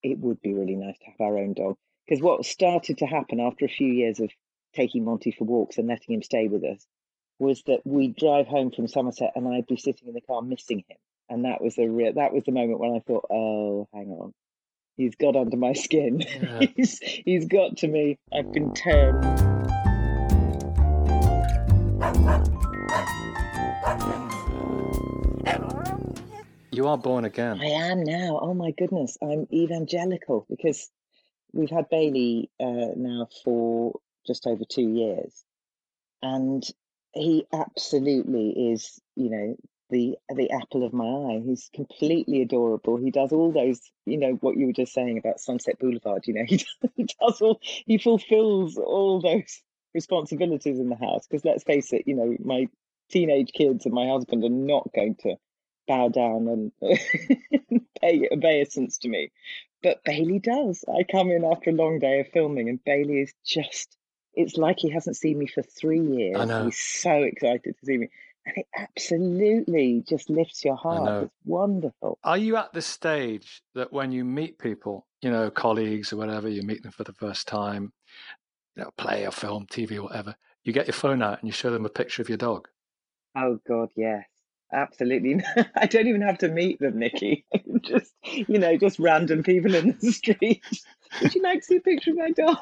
it 0.04 0.20
would 0.20 0.42
be 0.42 0.54
really 0.54 0.76
nice 0.76 0.98
to 1.00 1.06
have 1.06 1.22
our 1.22 1.38
own 1.38 1.54
dog. 1.54 1.78
Because 2.06 2.22
what 2.22 2.44
started 2.46 2.98
to 2.98 3.06
happen 3.06 3.40
after 3.40 3.66
a 3.66 3.70
few 3.70 3.88
years 3.88 4.20
of 4.20 4.32
taking 4.74 5.06
Monty 5.06 5.32
for 5.32 5.46
walks 5.46 5.78
and 5.78 5.88
letting 5.88 6.16
him 6.16 6.24
stay 6.24 6.48
with 6.48 6.64
us 6.64 6.86
was 7.38 7.64
that 7.68 7.86
we'd 7.86 8.16
drive 8.16 8.48
home 8.48 8.72
from 8.72 8.88
Somerset 8.88 9.32
and 9.36 9.48
I'd 9.48 9.68
be 9.68 9.78
sitting 9.78 10.08
in 10.08 10.14
the 10.14 10.22
car 10.22 10.42
missing 10.42 10.84
him. 10.88 10.98
And 11.30 11.46
that 11.46 11.62
was 11.62 11.76
the 11.76 11.88
real, 11.88 12.14
that 12.14 12.34
was 12.34 12.44
the 12.46 12.52
moment 12.52 12.80
when 12.80 12.96
I 12.96 13.00
thought, 13.00 13.26
oh, 13.30 13.88
hang 13.94 14.10
on, 14.10 14.34
he's 14.98 15.16
got 15.16 15.36
under 15.36 15.58
my 15.58 15.74
skin. 15.74 16.24
Yeah. 16.42 16.68
he's 16.76 17.00
he's 17.00 17.46
got 17.46 17.78
to 17.78 17.88
me. 17.88 18.18
I've 18.34 18.52
been 18.52 18.74
turned. 18.74 19.24
You 26.72 26.88
are 26.88 26.98
born 26.98 27.26
again. 27.26 27.60
I 27.62 27.66
am 27.66 28.04
now. 28.04 28.40
Oh 28.42 28.54
my 28.54 28.72
goodness, 28.72 29.18
I'm 29.22 29.48
evangelical 29.52 30.46
because 30.50 30.90
we've 31.54 31.70
had 31.70 31.90
Bailey 31.90 32.50
uh, 32.60 32.94
now 32.96 33.28
for 33.44 34.00
just 34.26 34.48
over 34.48 34.64
two 34.64 34.88
years, 34.88 35.44
and 36.22 36.64
he 37.14 37.46
absolutely 37.52 38.72
is, 38.72 39.00
you 39.16 39.30
know, 39.30 39.56
the 39.90 40.16
the 40.34 40.52
apple 40.52 40.86
of 40.86 40.94
my 40.94 41.06
eye. 41.06 41.42
He's 41.44 41.70
completely 41.74 42.42
adorable. 42.42 42.98
He 42.98 43.12
does 43.12 43.32
all 43.32 43.52
those, 43.52 43.82
you 44.06 44.18
know, 44.18 44.34
what 44.42 44.58
you 44.58 44.68
were 44.68 44.74
just 44.74 44.94
saying 44.94 45.18
about 45.18 45.40
Sunset 45.40 45.80
Boulevard. 45.80 46.26
You 46.28 46.36
know, 46.36 46.46
he 46.48 46.58
does, 46.58 46.92
he 46.96 47.08
does 47.20 47.42
all, 47.42 47.60
he 47.62 47.98
fulfills 47.98 48.78
all 48.78 49.22
those 49.22 49.62
responsibilities 49.94 50.80
in 50.80 50.90
the 50.90 50.96
house. 50.96 51.28
Because 51.28 51.46
let's 51.46 51.64
face 51.64 51.94
it, 51.94 52.04
you 52.06 52.16
know, 52.16 52.36
my 52.44 52.68
teenage 53.10 53.52
kids 53.54 53.86
and 53.86 53.94
my 53.94 54.08
husband 54.08 54.44
are 54.44 54.50
not 54.50 54.90
going 54.94 55.16
to 55.22 55.36
bow 55.88 56.10
down 56.10 56.48
and 56.48 56.72
pay 58.02 58.28
obeisance 58.32 59.00
to 59.00 59.10
me. 59.10 59.32
But 59.82 60.04
Bailey 60.04 60.40
does. 60.40 60.84
I 60.88 61.04
come 61.04 61.32
in 61.32 61.44
after 61.44 61.70
a 61.70 61.74
long 61.74 62.00
day 62.00 62.20
of 62.20 62.28
filming, 62.30 62.70
and 62.70 62.84
Bailey 62.84 63.22
is 63.22 63.34
just, 63.46 63.96
it's 64.34 64.58
like 64.58 64.78
he 64.80 64.90
hasn't 64.90 65.18
seen 65.18 65.40
me 65.40 65.48
for 65.48 65.64
three 65.64 66.02
years. 66.02 66.36
I 66.38 66.46
know. 66.46 66.66
He's 66.66 66.78
so 66.78 67.12
excited 67.24 67.76
to 67.80 67.86
see 67.86 67.98
me. 67.98 68.10
And 68.50 68.58
it 68.58 68.68
absolutely 68.78 70.04
just 70.08 70.30
lifts 70.30 70.66
your 70.66 70.76
heart. 70.76 71.24
It's 71.24 71.34
wonderful. 71.46 72.18
Are 72.24 72.38
you 72.38 72.58
at 72.58 72.74
the 72.74 72.82
stage 72.82 73.62
that 73.76 73.94
when 73.94 74.12
you 74.12 74.26
meet 74.26 74.58
people, 74.58 75.06
you 75.22 75.30
know, 75.30 75.52
colleagues 75.52 76.12
or 76.12 76.18
whatever, 76.18 76.50
you 76.50 76.64
meet 76.64 76.82
them 76.82 76.92
for 76.92 77.04
the 77.04 77.14
first 77.14 77.48
time, 77.48 77.94
you 78.76 78.84
know, 78.84 78.92
play 78.98 79.26
or 79.26 79.32
film, 79.32 79.68
TV 79.68 79.98
or 79.98 80.04
whatever, 80.04 80.36
you 80.64 80.74
get 80.74 80.88
your 80.88 80.94
phone 80.94 81.22
out 81.22 81.40
and 81.40 81.48
you 81.48 81.54
show 81.54 81.70
them 81.70 81.86
a 81.86 81.90
picture 81.90 82.22
of 82.22 82.30
your 82.30 82.38
dog? 82.38 82.68
Oh 83.36 83.60
God, 83.68 83.90
yes, 83.96 84.26
absolutely. 84.74 85.44
I 85.76 85.86
don't 85.86 86.08
even 86.08 86.22
have 86.22 86.40
to 86.40 86.50
meet 86.50 86.80
them, 86.80 86.98
Nicky. 86.98 87.46
just 87.82 88.14
you 88.24 88.58
know, 88.58 88.78
just 88.78 88.98
random 88.98 89.44
people 89.44 89.76
in 89.76 89.98
the 90.02 90.12
street. 90.12 90.64
Would 91.22 91.36
you 91.36 91.44
like 91.44 91.60
to 91.60 91.66
see 91.66 91.76
a 91.76 91.82
picture 91.82 92.12
of 92.12 92.18
my 92.18 92.32
dog? 92.32 92.58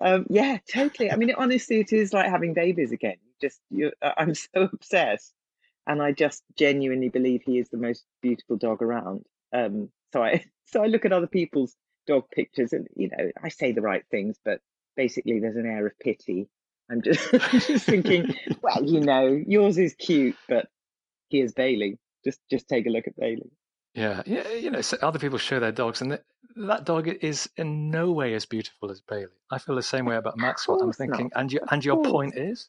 Um, 0.00 0.26
yeah, 0.28 0.58
totally. 0.72 1.10
I 1.10 1.16
mean, 1.16 1.32
honestly, 1.36 1.78
it 1.78 1.92
is 1.92 2.12
like 2.12 2.28
having 2.30 2.54
babies 2.54 2.90
again. 2.90 3.16
Just 3.40 3.60
you, 3.70 3.92
I'm 4.02 4.34
so 4.34 4.68
obsessed, 4.72 5.32
and 5.86 6.02
I 6.02 6.12
just 6.12 6.42
genuinely 6.56 7.08
believe 7.08 7.42
he 7.44 7.58
is 7.58 7.68
the 7.68 7.78
most 7.78 8.04
beautiful 8.22 8.56
dog 8.56 8.82
around. 8.82 9.24
Um, 9.52 9.90
so 10.12 10.22
I 10.22 10.44
so 10.66 10.82
I 10.82 10.86
look 10.86 11.04
at 11.04 11.12
other 11.12 11.26
people's 11.26 11.74
dog 12.06 12.24
pictures, 12.30 12.72
and 12.72 12.86
you 12.96 13.08
know, 13.10 13.30
I 13.42 13.48
say 13.48 13.72
the 13.72 13.82
right 13.82 14.04
things, 14.10 14.36
but 14.44 14.60
basically, 14.96 15.40
there's 15.40 15.56
an 15.56 15.66
air 15.66 15.86
of 15.86 15.98
pity. 15.98 16.48
I'm 16.90 17.02
just 17.02 17.30
just 17.66 17.86
thinking, 17.86 18.34
well, 18.62 18.84
you 18.84 19.00
know, 19.00 19.40
yours 19.46 19.78
is 19.78 19.94
cute, 19.94 20.36
but 20.48 20.68
here's 21.28 21.52
Bailey. 21.52 21.98
Just 22.24 22.40
just 22.50 22.68
take 22.68 22.86
a 22.86 22.90
look 22.90 23.06
at 23.06 23.16
Bailey. 23.16 23.50
Yeah, 23.94 24.22
yeah, 24.24 24.48
you 24.50 24.70
know, 24.70 24.82
so 24.82 24.96
other 25.02 25.18
people 25.18 25.38
show 25.38 25.58
their 25.58 25.72
dogs, 25.72 26.00
and 26.00 26.12
th- 26.12 26.22
that 26.56 26.84
dog 26.84 27.08
is 27.08 27.50
in 27.56 27.90
no 27.90 28.12
way 28.12 28.34
as 28.34 28.46
beautiful 28.46 28.90
as 28.90 29.00
Bailey. 29.00 29.32
I 29.50 29.58
feel 29.58 29.74
the 29.74 29.82
same 29.82 30.04
way 30.04 30.16
about 30.16 30.36
Maxwell. 30.36 30.80
I'm 30.80 30.92
thinking, 30.92 31.30
not. 31.34 31.40
and 31.40 31.52
your 31.52 31.62
and 31.70 31.84
your 31.84 32.02
point 32.02 32.36
is, 32.36 32.68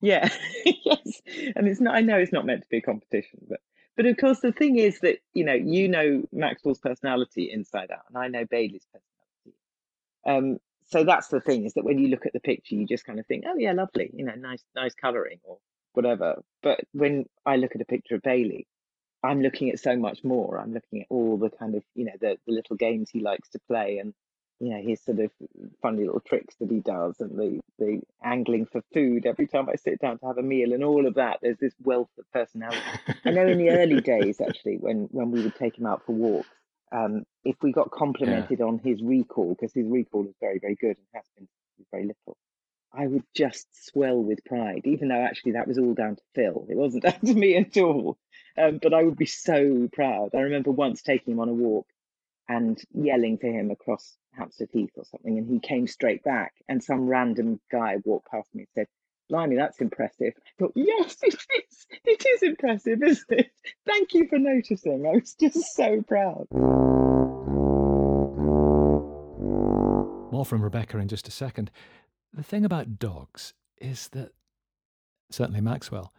Yeah, 0.00 0.28
yes, 0.64 1.20
and 1.56 1.68
it's 1.68 1.80
not. 1.80 1.94
I 1.94 2.00
know 2.00 2.16
it's 2.18 2.32
not 2.32 2.46
meant 2.46 2.62
to 2.62 2.68
be 2.70 2.78
a 2.78 2.82
competition, 2.82 3.40
but 3.48 3.60
but 3.96 4.06
of 4.06 4.16
course 4.16 4.40
the 4.40 4.52
thing 4.52 4.76
is 4.76 5.00
that 5.00 5.18
you 5.34 5.44
know 5.44 5.52
you 5.54 5.88
know 5.88 6.22
Maxwell's 6.32 6.78
personality 6.78 7.50
inside 7.52 7.90
out, 7.90 8.04
and 8.08 8.16
I 8.16 8.28
know 8.28 8.44
Bailey's 8.46 8.86
personality. 8.86 9.58
Um, 10.26 10.58
so 10.86 11.04
that's 11.04 11.28
the 11.28 11.40
thing 11.40 11.64
is 11.66 11.74
that 11.74 11.84
when 11.84 11.98
you 11.98 12.08
look 12.08 12.26
at 12.26 12.32
the 12.32 12.40
picture, 12.40 12.74
you 12.74 12.86
just 12.86 13.04
kind 13.04 13.20
of 13.20 13.26
think, 13.26 13.44
oh 13.46 13.56
yeah, 13.56 13.72
lovely, 13.72 14.10
you 14.14 14.24
know, 14.24 14.34
nice 14.34 14.64
nice 14.74 14.94
colouring 14.94 15.40
or 15.44 15.58
whatever. 15.92 16.42
But 16.62 16.80
when 16.92 17.26
I 17.44 17.56
look 17.56 17.74
at 17.74 17.82
a 17.82 17.86
picture 17.86 18.16
of 18.16 18.22
Bailey, 18.22 18.66
I'm 19.22 19.42
looking 19.42 19.70
at 19.70 19.80
so 19.80 19.96
much 19.96 20.24
more. 20.24 20.58
I'm 20.58 20.72
looking 20.72 21.02
at 21.02 21.06
all 21.10 21.36
the 21.36 21.50
kind 21.50 21.74
of 21.74 21.84
you 21.94 22.06
know 22.06 22.16
the 22.20 22.38
the 22.46 22.52
little 22.52 22.76
games 22.76 23.10
he 23.10 23.20
likes 23.20 23.50
to 23.50 23.60
play 23.68 23.98
and 23.98 24.14
you 24.60 24.68
know 24.68 24.80
his 24.82 25.00
sort 25.02 25.18
of 25.18 25.30
funny 25.80 26.04
little 26.04 26.20
tricks 26.20 26.54
that 26.60 26.70
he 26.70 26.80
does 26.80 27.16
and 27.18 27.38
the 27.38 27.60
the 27.78 28.00
angling 28.22 28.66
for 28.66 28.82
food 28.92 29.24
every 29.24 29.46
time 29.46 29.68
I 29.68 29.76
sit 29.76 29.98
down 30.00 30.18
to 30.18 30.26
have 30.26 30.38
a 30.38 30.42
meal 30.42 30.72
and 30.74 30.84
all 30.84 31.06
of 31.06 31.14
that. 31.14 31.38
There's 31.40 31.58
this 31.58 31.74
wealth 31.82 32.10
of 32.18 32.30
personality. 32.30 32.78
I 33.24 33.30
know 33.30 33.46
in 33.46 33.58
the 33.58 33.70
early 33.80 34.00
days 34.02 34.40
actually 34.40 34.76
when 34.76 35.08
when 35.10 35.30
we 35.30 35.42
would 35.42 35.56
take 35.56 35.78
him 35.78 35.86
out 35.86 36.04
for 36.04 36.12
walks, 36.12 36.48
um, 36.92 37.24
if 37.42 37.56
we 37.62 37.72
got 37.72 37.90
complimented 37.90 38.60
on 38.60 38.78
his 38.78 39.02
recall 39.02 39.56
because 39.58 39.72
his 39.72 39.86
recall 39.86 40.26
is 40.26 40.34
very 40.40 40.58
very 40.58 40.76
good 40.76 40.96
and 40.96 41.06
has 41.14 41.24
been 41.36 41.46
since 41.46 41.70
he 41.76 41.80
was 41.82 41.88
very 41.90 42.04
little. 42.04 42.36
I 42.92 43.06
would 43.06 43.22
just 43.36 43.68
swell 43.86 44.20
with 44.20 44.44
pride, 44.44 44.82
even 44.84 45.08
though 45.08 45.22
actually 45.22 45.52
that 45.52 45.68
was 45.68 45.78
all 45.78 45.94
down 45.94 46.16
to 46.16 46.22
Phil. 46.34 46.66
It 46.68 46.76
wasn't 46.76 47.02
down 47.04 47.20
to 47.20 47.34
me 47.34 47.56
at 47.56 47.76
all. 47.76 48.18
Um, 48.58 48.78
but 48.82 48.92
I 48.92 49.04
would 49.04 49.16
be 49.16 49.26
so 49.26 49.88
proud. 49.92 50.34
I 50.34 50.40
remember 50.40 50.72
once 50.72 51.00
taking 51.00 51.34
him 51.34 51.40
on 51.40 51.48
a 51.48 51.54
walk 51.54 51.86
and 52.48 52.76
yelling 52.92 53.38
to 53.38 53.46
him 53.46 53.70
across 53.70 54.16
Hampstead 54.32 54.68
Heath 54.72 54.92
or 54.96 55.04
something, 55.04 55.38
and 55.38 55.48
he 55.48 55.58
came 55.60 55.86
straight 55.86 56.22
back. 56.22 56.54
And 56.68 56.82
some 56.82 57.06
random 57.06 57.60
guy 57.70 57.96
walked 58.04 58.30
past 58.30 58.48
me 58.54 58.62
and 58.62 58.68
said, 58.74 58.86
Blimey, 59.28 59.56
that's 59.56 59.80
impressive. 59.80 60.32
I 60.36 60.50
thought, 60.58 60.72
yes, 60.74 61.16
it 61.22 61.34
is. 61.34 61.86
It 62.04 62.26
is 62.26 62.42
impressive, 62.42 63.02
isn't 63.02 63.30
it? 63.30 63.50
Thank 63.86 64.14
you 64.14 64.26
for 64.28 64.38
noticing. 64.38 65.06
I 65.06 65.16
was 65.18 65.34
just 65.34 65.74
so 65.74 66.02
proud. 66.02 66.46
More 70.32 70.44
from 70.44 70.62
Rebecca 70.62 70.98
in 70.98 71.08
just 71.08 71.28
a 71.28 71.32
second. 71.32 71.70
The 72.32 72.42
thing 72.42 72.64
about 72.64 72.98
dogs 72.98 73.54
is 73.80 74.08
that, 74.08 74.32
certainly 75.30 75.60
Maxwell, 75.60 76.12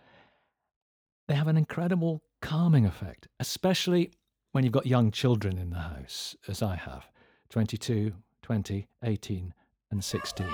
they 1.28 1.36
have 1.36 1.48
an 1.48 1.58
incredible 1.58 2.22
calming 2.42 2.86
effect, 2.86 3.28
especially 3.40 4.12
when 4.52 4.64
you've 4.64 4.74
got 4.74 4.86
young 4.86 5.12
children 5.12 5.58
in 5.58 5.70
the 5.70 5.80
house, 5.80 6.36
as 6.48 6.62
I 6.62 6.76
have 6.76 7.10
22, 7.52 8.14
20, 8.44 8.88
18, 9.04 9.54
and 9.92 10.02
16. 10.02 10.48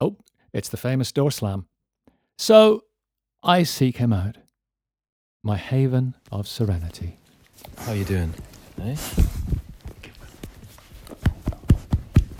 Oh, 0.00 0.16
it's 0.54 0.70
the 0.70 0.78
famous 0.78 1.12
door 1.12 1.30
slam. 1.30 1.66
So 2.38 2.84
I 3.42 3.64
seek 3.64 3.98
him 3.98 4.14
out, 4.14 4.38
my 5.42 5.58
haven 5.58 6.14
of 6.32 6.48
serenity. 6.48 7.18
How 7.80 7.92
are 7.92 7.96
you 7.96 8.06
doing? 8.06 8.32
Eh? 8.80 8.96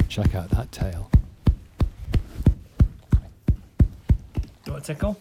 Check 0.08 0.34
out 0.34 0.48
that 0.48 0.72
tail. 0.72 1.10
Do 4.32 4.40
you 4.64 4.72
want 4.72 4.84
a 4.84 4.86
tickle? 4.86 5.18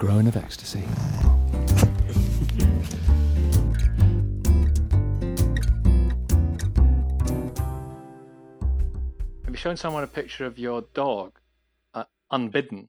The 0.00 0.06
groan 0.06 0.26
of 0.26 0.36
ecstasy. 0.36 0.80
Have 9.44 9.50
you 9.50 9.56
shown 9.56 9.76
someone 9.76 10.02
a 10.02 10.06
picture 10.06 10.46
of 10.46 10.58
your 10.58 10.84
dog 10.94 11.38
uh, 11.92 12.04
unbidden? 12.30 12.88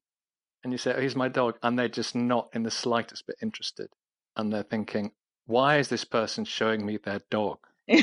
And 0.63 0.71
you 0.71 0.77
say, 0.77 0.93
oh, 0.93 1.01
here's 1.01 1.17
my 1.17 1.27
dog. 1.27 1.57
And 1.61 1.77
they're 1.77 1.89
just 1.89 2.15
not 2.15 2.47
in 2.53 2.63
the 2.63 2.71
slightest 2.71 3.27
bit 3.27 3.35
interested. 3.41 3.89
And 4.37 4.53
they're 4.53 4.63
thinking, 4.63 5.11
why 5.47 5.79
is 5.79 5.89
this 5.89 6.05
person 6.05 6.45
showing 6.45 6.85
me 6.85 6.95
their 6.95 7.19
dog? 7.29 7.57
yeah, 7.89 8.01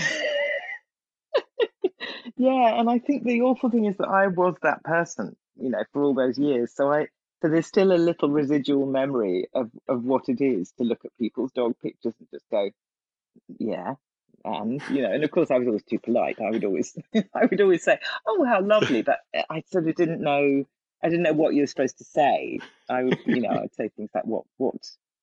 and 2.36 2.90
I 2.90 2.98
think 2.98 3.24
the 3.24 3.40
awful 3.40 3.70
thing 3.70 3.86
is 3.86 3.96
that 3.96 4.08
I 4.08 4.26
was 4.26 4.56
that 4.60 4.84
person, 4.84 5.34
you 5.58 5.70
know, 5.70 5.82
for 5.94 6.02
all 6.02 6.12
those 6.12 6.36
years. 6.36 6.74
So 6.74 6.92
I 6.92 7.06
so 7.40 7.48
there's 7.48 7.66
still 7.66 7.92
a 7.92 7.98
little 7.98 8.30
residual 8.30 8.86
memory 8.86 9.48
of 9.54 9.70
of 9.88 10.04
what 10.04 10.28
it 10.28 10.40
is 10.40 10.72
to 10.72 10.84
look 10.84 11.04
at 11.04 11.16
people's 11.18 11.52
dog 11.52 11.74
pictures 11.82 12.14
and 12.18 12.28
just 12.30 12.48
go, 12.50 12.70
yeah. 13.58 13.94
And 14.44 14.80
you 14.90 15.02
know, 15.02 15.12
and 15.12 15.24
of 15.24 15.30
course 15.30 15.50
I 15.50 15.58
was 15.58 15.66
always 15.66 15.82
too 15.82 15.98
polite. 15.98 16.40
I 16.40 16.50
would 16.50 16.64
always 16.64 16.96
I 17.14 17.46
would 17.50 17.60
always 17.60 17.82
say, 17.82 17.98
"Oh, 18.26 18.44
how 18.44 18.60
lovely," 18.60 19.02
but 19.02 19.18
I 19.50 19.62
sort 19.70 19.88
of 19.88 19.94
didn't 19.96 20.20
know 20.20 20.64
I 21.02 21.08
didn't 21.08 21.24
know 21.24 21.32
what 21.32 21.54
you 21.54 21.62
were 21.62 21.66
supposed 21.66 21.98
to 21.98 22.04
say. 22.04 22.60
I 22.88 23.04
would, 23.04 23.18
you 23.26 23.40
know, 23.40 23.50
I'd 23.50 23.74
say 23.74 23.88
things 23.88 24.10
like, 24.14 24.24
"What 24.24 24.44
what 24.56 24.76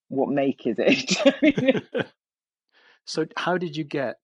what 0.09 0.29
make 0.29 0.67
is 0.67 0.77
it?" 0.79 1.83
So, 3.07 3.27
how 3.37 3.57
did 3.59 3.77
you 3.77 3.83
get 3.83 4.17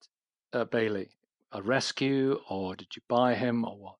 uh, 0.54 0.66
Bailey? 0.66 1.10
A 1.52 1.62
rescue, 1.62 2.40
or 2.50 2.76
did 2.76 2.96
you 2.96 3.02
buy 3.08 3.36
him, 3.36 3.64
or 3.64 3.78
what? 3.78 3.96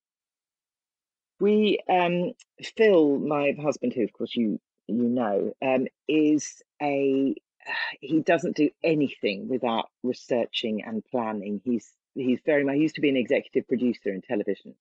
We, 1.42 1.80
um, 1.90 2.34
Phil, 2.78 3.18
my 3.20 3.54
husband, 3.62 3.94
who 3.94 4.04
of 4.04 4.14
course 4.14 4.36
you 4.36 4.60
you 4.92 5.10
know, 5.10 5.54
um, 5.62 5.88
is 6.08 6.62
a 6.82 7.36
he 8.02 8.22
doesn't 8.22 8.56
do 8.56 8.70
anything 8.84 9.48
without 9.48 9.90
researching 10.04 10.84
and 10.84 11.04
planning. 11.12 11.62
He's 11.64 11.90
he's 12.16 12.40
very 12.46 12.64
much 12.64 12.76
he 12.76 12.82
used 12.82 12.96
to 12.96 13.02
be 13.02 13.10
an 13.10 13.18
executive 13.18 13.68
producer 13.68 14.10
in 14.10 14.22
television, 14.22 14.76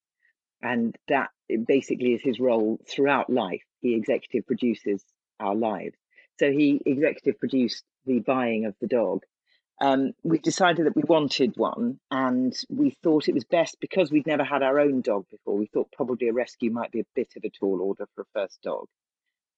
and 0.63 0.97
that 1.09 1.31
basically 1.67 2.15
is 2.15 2.23
his 2.23 2.41
role 2.41 2.79
throughout 2.89 3.31
life. 3.31 3.63
He 3.81 3.95
executive 3.95 4.47
produces 4.47 5.05
our 5.39 5.55
lives. 5.55 5.97
So 6.39 6.51
he 6.51 6.81
executive 6.85 7.39
produced 7.39 7.85
the 8.07 8.21
buying 8.21 8.65
of 8.65 8.75
the 8.81 8.87
dog. 8.87 9.25
Um, 9.81 10.13
we 10.23 10.39
decided 10.39 10.87
that 10.87 10.97
we 10.97 11.03
wanted 11.07 11.57
one, 11.57 11.99
and 12.11 12.55
we 12.69 12.91
thought 13.03 13.29
it 13.29 13.35
was 13.35 13.45
best 13.45 13.79
because 13.81 14.11
we'd 14.11 14.27
never 14.27 14.45
had 14.45 14.63
our 14.63 14.79
own 14.79 15.01
dog 15.01 15.25
before. 15.31 15.57
We 15.57 15.67
thought 15.67 15.93
probably 15.93 16.29
a 16.29 16.35
rescue 16.35 16.71
might 16.71 16.93
be 16.93 17.01
a 17.01 17.07
bit 17.15 17.33
of 17.37 17.45
a 17.45 17.51
tall 17.51 17.81
order 17.81 18.07
for 18.15 18.23
a 18.23 18.41
first 18.41 18.61
dog. 18.63 18.87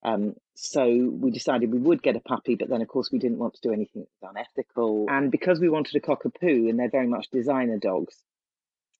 Um, 0.03 0.35
so 0.55 0.85
we 0.85 1.31
decided 1.31 1.71
we 1.71 1.79
would 1.79 2.03
get 2.03 2.15
a 2.15 2.21
puppy, 2.21 2.55
but 2.55 2.69
then 2.69 2.81
of 2.81 2.87
course 2.87 3.09
we 3.11 3.19
didn't 3.19 3.37
want 3.37 3.55
to 3.55 3.61
do 3.61 3.73
anything 3.73 4.03
that 4.03 4.09
was 4.21 4.35
unethical. 4.35 5.07
And 5.09 5.31
because 5.31 5.59
we 5.59 5.69
wanted 5.69 5.95
a 5.95 6.05
cockapoo, 6.05 6.69
and 6.69 6.79
they're 6.79 6.89
very 6.89 7.07
much 7.07 7.29
designer 7.31 7.77
dogs, 7.77 8.15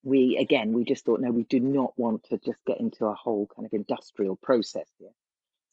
we 0.04 0.38
again 0.38 0.74
we 0.74 0.84
just 0.84 1.06
thought 1.06 1.22
no, 1.22 1.32
we 1.32 1.44
do 1.44 1.60
not 1.60 1.94
want 1.98 2.26
to 2.26 2.38
just 2.38 2.60
get 2.66 2.80
into 2.80 3.06
a 3.06 3.14
whole 3.14 3.48
kind 3.56 3.66
of 3.66 3.74
industrial 3.74 4.36
process 4.36 4.88
here. 5.00 5.12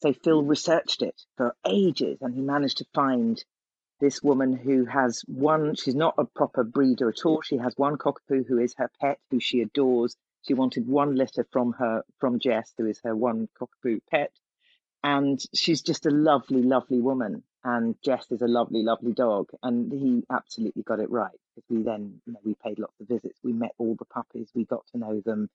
So 0.01 0.13
Phil 0.13 0.43
researched 0.43 1.01
it 1.01 1.21
for 1.37 1.55
ages, 1.65 2.19
and 2.21 2.33
he 2.33 2.41
managed 2.41 2.77
to 2.77 2.85
find 2.93 3.43
this 4.01 4.21
woman 4.21 4.53
who 4.53 4.85
has 4.85 5.23
one, 5.27 5.75
she's 5.75 5.95
not 5.95 6.15
a 6.17 6.25
proper 6.25 6.63
breeder 6.63 7.09
at 7.09 7.25
all. 7.25 7.41
She 7.41 7.57
has 7.57 7.73
one 7.77 7.97
cockapoo 7.97 8.45
who 8.47 8.57
is 8.57 8.75
her 8.77 8.91
pet, 8.99 9.19
who 9.29 9.39
she 9.39 9.61
adores. 9.61 10.17
She 10.45 10.53
wanted 10.53 10.87
one 10.87 11.15
litter 11.15 11.47
from 11.51 11.73
her, 11.73 12.03
from 12.19 12.39
Jess, 12.39 12.73
who 12.77 12.87
is 12.87 12.99
her 13.03 13.15
one 13.15 13.47
cockapoo 13.59 14.01
pet. 14.09 14.31
And 15.03 15.39
she's 15.53 15.81
just 15.81 16.05
a 16.05 16.11
lovely, 16.11 16.63
lovely 16.63 16.99
woman. 16.99 17.43
And 17.63 17.95
Jess 18.03 18.25
is 18.31 18.41
a 18.41 18.47
lovely, 18.47 18.83
lovely 18.83 19.13
dog. 19.13 19.51
And 19.63 19.91
he 19.91 20.23
absolutely 20.29 20.83
got 20.83 20.99
it 20.99 21.09
right 21.09 21.39
we 21.69 21.83
then, 21.83 22.21
you 22.25 22.33
know, 22.33 22.39
we 22.43 22.55
paid 22.55 22.79
lots 22.79 22.99
of 22.99 23.07
visits. 23.07 23.39
We 23.43 23.53
met 23.53 23.71
all 23.77 23.95
the 23.97 24.05
puppies. 24.05 24.49
We 24.53 24.65
got 24.65 24.85
to 24.91 24.97
know 24.97 25.21
them. 25.21 25.49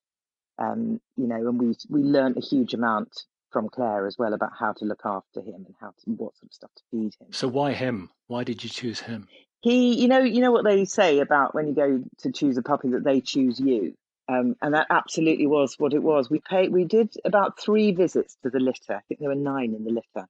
Um, 0.59 1.01
you 1.17 1.27
know, 1.27 1.49
and 1.49 1.61
we 1.61 1.75
we 1.91 2.03
learned 2.03 2.39
a 2.39 2.41
huge 2.41 2.73
amount 2.73 3.25
from 3.57 3.71
Claire 3.71 4.07
as 4.07 4.19
well 4.19 4.35
about 4.35 4.53
how 4.61 4.75
to 4.75 4.85
look 4.85 5.01
after 5.07 5.41
him 5.41 5.65
and 5.65 5.75
how 5.81 5.87
to 5.87 6.11
what 6.11 6.37
sort 6.37 6.51
of 6.51 6.53
stuff 6.53 6.71
to 6.77 6.83
feed 6.91 7.15
him. 7.19 7.29
So 7.31 7.49
why 7.49 7.73
him? 7.73 8.11
Why 8.27 8.45
did 8.45 8.63
you 8.63 8.69
choose 8.69 9.01
him? 9.01 9.29
He, 9.63 9.95
you 9.99 10.09
know, 10.09 10.19
you 10.19 10.43
know 10.43 10.53
what 10.53 10.67
they 10.67 10.85
say 10.85 11.21
about 11.21 11.55
when 11.55 11.67
you 11.67 11.75
go 11.75 12.05
to 12.19 12.33
choose 12.33 12.59
a 12.59 12.63
puppy 12.63 12.91
that 12.91 13.03
they 13.03 13.23
choose 13.23 13.59
you, 13.59 13.95
um, 14.29 14.57
and 14.61 14.75
that 14.75 14.89
absolutely 14.91 15.47
was 15.47 15.75
what 15.79 15.95
it 15.95 16.03
was. 16.03 16.29
We 16.29 16.39
paid, 16.39 16.71
we 16.71 16.85
did 16.85 17.15
about 17.25 17.59
three 17.59 17.93
visits 17.93 18.37
to 18.43 18.51
the 18.51 18.61
litter. 18.61 18.93
I 18.93 19.01
think 19.09 19.21
there 19.21 19.31
were 19.31 19.35
nine 19.35 19.73
in 19.73 19.85
the 19.85 19.91
litter, 19.93 20.29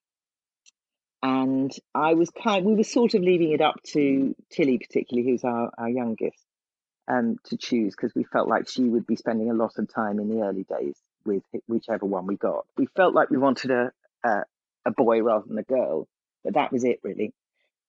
and 1.21 1.73
I 1.97 2.15
was 2.15 2.31
kind. 2.31 2.65
We 2.65 2.77
were 2.77 2.85
sort 2.85 3.15
of 3.15 3.23
leaving 3.23 3.51
it 3.51 3.61
up 3.61 3.83
to 3.95 4.37
Tilly, 4.53 4.79
particularly, 4.79 5.29
who's 5.29 5.43
our 5.43 5.73
our 5.77 5.89
youngest, 5.89 6.39
um, 7.09 7.39
to 7.47 7.57
choose 7.57 7.97
because 7.97 8.15
we 8.15 8.23
felt 8.23 8.47
like 8.47 8.69
she 8.69 8.85
would 8.85 9.05
be 9.05 9.17
spending 9.17 9.51
a 9.51 9.55
lot 9.55 9.73
of 9.79 9.93
time 9.93 10.21
in 10.21 10.29
the 10.29 10.43
early 10.45 10.63
days 10.63 10.97
with 11.27 11.43
whichever 11.67 12.07
one 12.07 12.27
we 12.27 12.37
got. 12.37 12.67
We 12.77 12.87
felt 12.97 13.15
like 13.15 13.31
we 13.31 13.39
wanted 13.39 13.71
a 13.71 13.93
a, 14.25 14.43
a 14.87 14.91
boy 14.91 15.23
rather 15.23 15.45
than 15.47 15.59
a 15.59 15.63
girl, 15.63 16.09
but 16.45 16.55
that 16.55 16.73
was 16.73 16.85
it 16.85 17.01
really. 17.03 17.33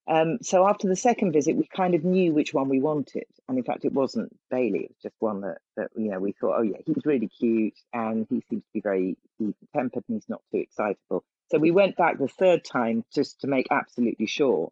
Um, 0.09 0.37
so 0.41 0.65
after 0.65 0.87
the 0.87 0.95
second 0.95 1.33
visit, 1.33 1.57
we 1.57 1.67
kind 1.67 1.93
of 1.93 2.05
knew 2.05 2.33
which 2.33 2.53
one 2.53 2.69
we 2.69 2.79
wanted, 2.79 3.25
and 3.47 3.57
in 3.57 3.63
fact, 3.63 3.83
it 3.83 3.91
wasn't 3.91 4.33
Bailey. 4.49 4.85
It 4.85 4.89
was 4.91 5.03
just 5.03 5.15
one 5.19 5.41
that, 5.41 5.57
that 5.75 5.89
you 5.97 6.11
know 6.11 6.19
we 6.19 6.31
thought, 6.31 6.59
oh 6.59 6.61
yeah, 6.61 6.77
he's 6.85 7.05
really 7.05 7.27
cute, 7.27 7.77
and 7.93 8.25
he 8.29 8.41
seems 8.49 8.63
to 8.63 8.73
be 8.73 8.81
very 8.81 9.17
even 9.39 9.53
tempered, 9.75 10.03
and 10.07 10.15
he's 10.15 10.29
not 10.29 10.41
too 10.51 10.59
excitable. 10.59 11.23
So 11.51 11.57
we 11.59 11.71
went 11.71 11.97
back 11.97 12.17
the 12.17 12.27
third 12.27 12.63
time 12.63 13.03
just 13.13 13.41
to 13.41 13.47
make 13.47 13.67
absolutely 13.69 14.27
sure. 14.27 14.71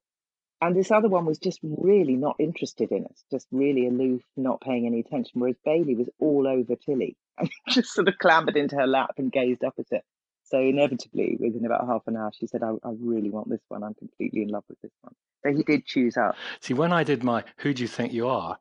And 0.62 0.76
this 0.76 0.92
other 0.92 1.10
one 1.10 1.26
was 1.26 1.38
just 1.38 1.60
really 1.64 2.16
not 2.16 2.38
interested 2.40 2.92
in 2.92 3.06
us, 3.06 3.24
just 3.30 3.48
really 3.52 3.88
aloof, 3.88 4.22
not 4.38 4.62
paying 4.62 4.88
any 4.88 5.02
attention. 5.02 5.42
Whereas 5.42 5.58
Bailey 5.66 5.96
was 5.96 6.10
all 6.20 6.48
over 6.48 6.76
Tilly 6.76 7.18
and 7.38 7.50
just 7.70 7.94
sort 7.94 8.08
of 8.08 8.18
clambered 8.18 8.56
into 8.56 8.76
her 8.78 8.88
lap 8.88 9.16
and 9.18 9.32
gazed 9.32 9.64
up 9.64 9.76
at 9.78 9.86
her. 9.92 10.02
So 10.44 10.60
inevitably, 10.60 11.38
within 11.40 11.66
about 11.66 11.88
half 11.88 12.04
an 12.08 12.16
hour, 12.16 12.32
she 12.38 12.48
said, 12.48 12.64
I, 12.64 12.70
I 12.84 12.94
really 13.00 13.30
want 13.30 13.50
this 13.50 13.62
one. 13.68 13.84
I'm 13.84 13.96
completely 13.96 14.44
in 14.44 14.50
love 14.50 14.64
with 14.70 14.80
this 14.82 14.92
one. 15.02 15.14
So 15.44 15.52
he 15.52 15.64
did 15.64 15.86
choose 15.86 16.18
out. 16.18 16.36
See, 16.62 16.74
when 16.74 16.94
I 16.94 17.04
did 17.04 17.24
my 17.24 17.44
Who 17.58 17.74
Do 17.74 17.82
You 17.82 17.88
Think 17.88 18.14
You 18.14 18.28
Are, 18.28 18.58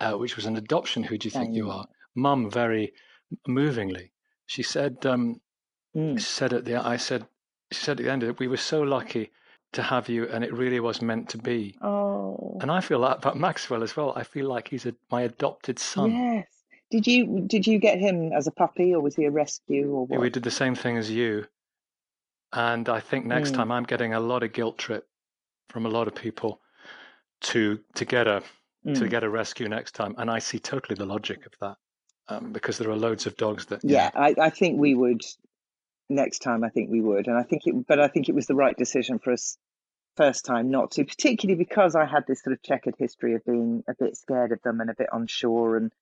uh, 0.00 0.12
which 0.14 0.36
was 0.36 0.46
an 0.46 0.56
adoption 0.56 1.04
Who 1.04 1.16
Do 1.16 1.26
You 1.26 1.30
Think 1.30 1.54
You 1.54 1.70
Are, 1.70 1.86
Mum 2.14 2.50
very 2.50 2.92
movingly, 3.46 4.12
she 4.46 4.62
said, 4.62 5.04
um, 5.06 5.40
Mm. 5.96 6.18
she 6.18 6.24
said 6.24 6.52
at 6.52 6.66
the, 6.66 6.76
I 6.76 6.98
said, 6.98 7.26
she 7.72 7.80
said 7.80 7.98
at 7.98 8.04
the 8.04 8.12
end 8.12 8.22
of 8.22 8.28
it, 8.28 8.38
we 8.38 8.46
were 8.46 8.58
so 8.58 8.82
lucky 8.82 9.30
to 9.72 9.82
have 9.82 10.08
you, 10.08 10.28
and 10.28 10.44
it 10.44 10.52
really 10.52 10.80
was 10.80 11.02
meant 11.02 11.28
to 11.30 11.38
be. 11.38 11.76
Oh, 11.80 12.60
And 12.60 12.70
I 12.70 12.80
feel 12.80 13.00
that 13.02 13.18
about 13.18 13.38
Maxwell 13.38 13.82
as 13.82 13.96
well. 13.96 14.12
I 14.16 14.24
feel 14.24 14.48
like 14.48 14.68
he's 14.68 14.86
a, 14.86 14.94
my 15.10 15.22
adopted 15.22 15.78
son. 15.78 16.20
yes. 16.20 16.46
Did 16.90 17.06
you 17.06 17.42
did 17.46 17.66
you 17.66 17.78
get 17.78 17.98
him 17.98 18.32
as 18.32 18.46
a 18.46 18.50
puppy, 18.52 18.94
or 18.94 19.00
was 19.02 19.16
he 19.16 19.24
a 19.26 19.30
rescue, 19.30 19.90
or 19.90 20.06
Yeah, 20.10 20.18
we 20.18 20.30
did 20.30 20.42
the 20.44 20.50
same 20.50 20.74
thing 20.74 20.96
as 20.96 21.10
you. 21.10 21.46
And 22.52 22.88
I 22.88 23.00
think 23.00 23.26
next 23.26 23.52
Mm. 23.52 23.54
time 23.54 23.72
I'm 23.72 23.84
getting 23.84 24.14
a 24.14 24.20
lot 24.20 24.42
of 24.42 24.52
guilt 24.52 24.78
trip 24.78 25.06
from 25.70 25.86
a 25.86 25.90
lot 25.90 26.08
of 26.08 26.14
people 26.14 26.60
to 27.42 27.80
to 27.94 28.04
get 28.04 28.26
a 28.26 28.42
to 28.94 29.08
Mm. 29.08 29.08
get 29.08 29.24
a 29.24 29.30
rescue 29.30 29.68
next 29.68 29.94
time. 29.94 30.14
And 30.18 30.30
I 30.30 30.38
see 30.40 30.58
totally 30.58 30.96
the 30.96 31.06
logic 31.06 31.46
of 31.46 31.52
that. 31.60 31.76
Um, 32.28 32.52
because 32.52 32.78
there 32.78 32.90
are 32.90 32.96
loads 32.96 33.26
of 33.26 33.36
dogs 33.36 33.66
that 33.66 33.84
you 33.86 33.94
Yeah, 33.94 34.10
I, 34.14 34.34
I 34.40 34.50
think 34.50 34.78
we 34.78 34.94
would 34.94 35.22
next 36.08 36.40
time. 36.40 36.64
I 36.64 36.68
think 36.68 36.90
we 36.90 37.00
would, 37.00 37.26
and 37.26 37.36
I 37.36 37.42
think 37.42 37.62
it, 37.66 37.86
but 37.86 38.00
I 38.00 38.08
think 38.08 38.28
it 38.28 38.34
was 38.34 38.46
the 38.46 38.54
right 38.54 38.76
decision 38.76 39.18
for 39.18 39.32
us 39.32 39.56
first 40.16 40.44
time 40.44 40.70
not 40.70 40.90
to, 40.90 41.04
particularly 41.04 41.56
because 41.56 41.94
I 41.94 42.04
had 42.04 42.26
this 42.26 42.42
sort 42.42 42.52
of 42.52 42.62
checkered 42.62 42.96
history 42.98 43.34
of 43.34 43.44
being 43.44 43.84
a 43.88 43.94
bit 43.98 44.16
scared 44.16 44.50
of 44.50 44.60
them 44.62 44.80
and 44.80 44.90
a 44.90 44.94
bit 44.94 45.08
unsure 45.12 45.76
and 45.76 45.92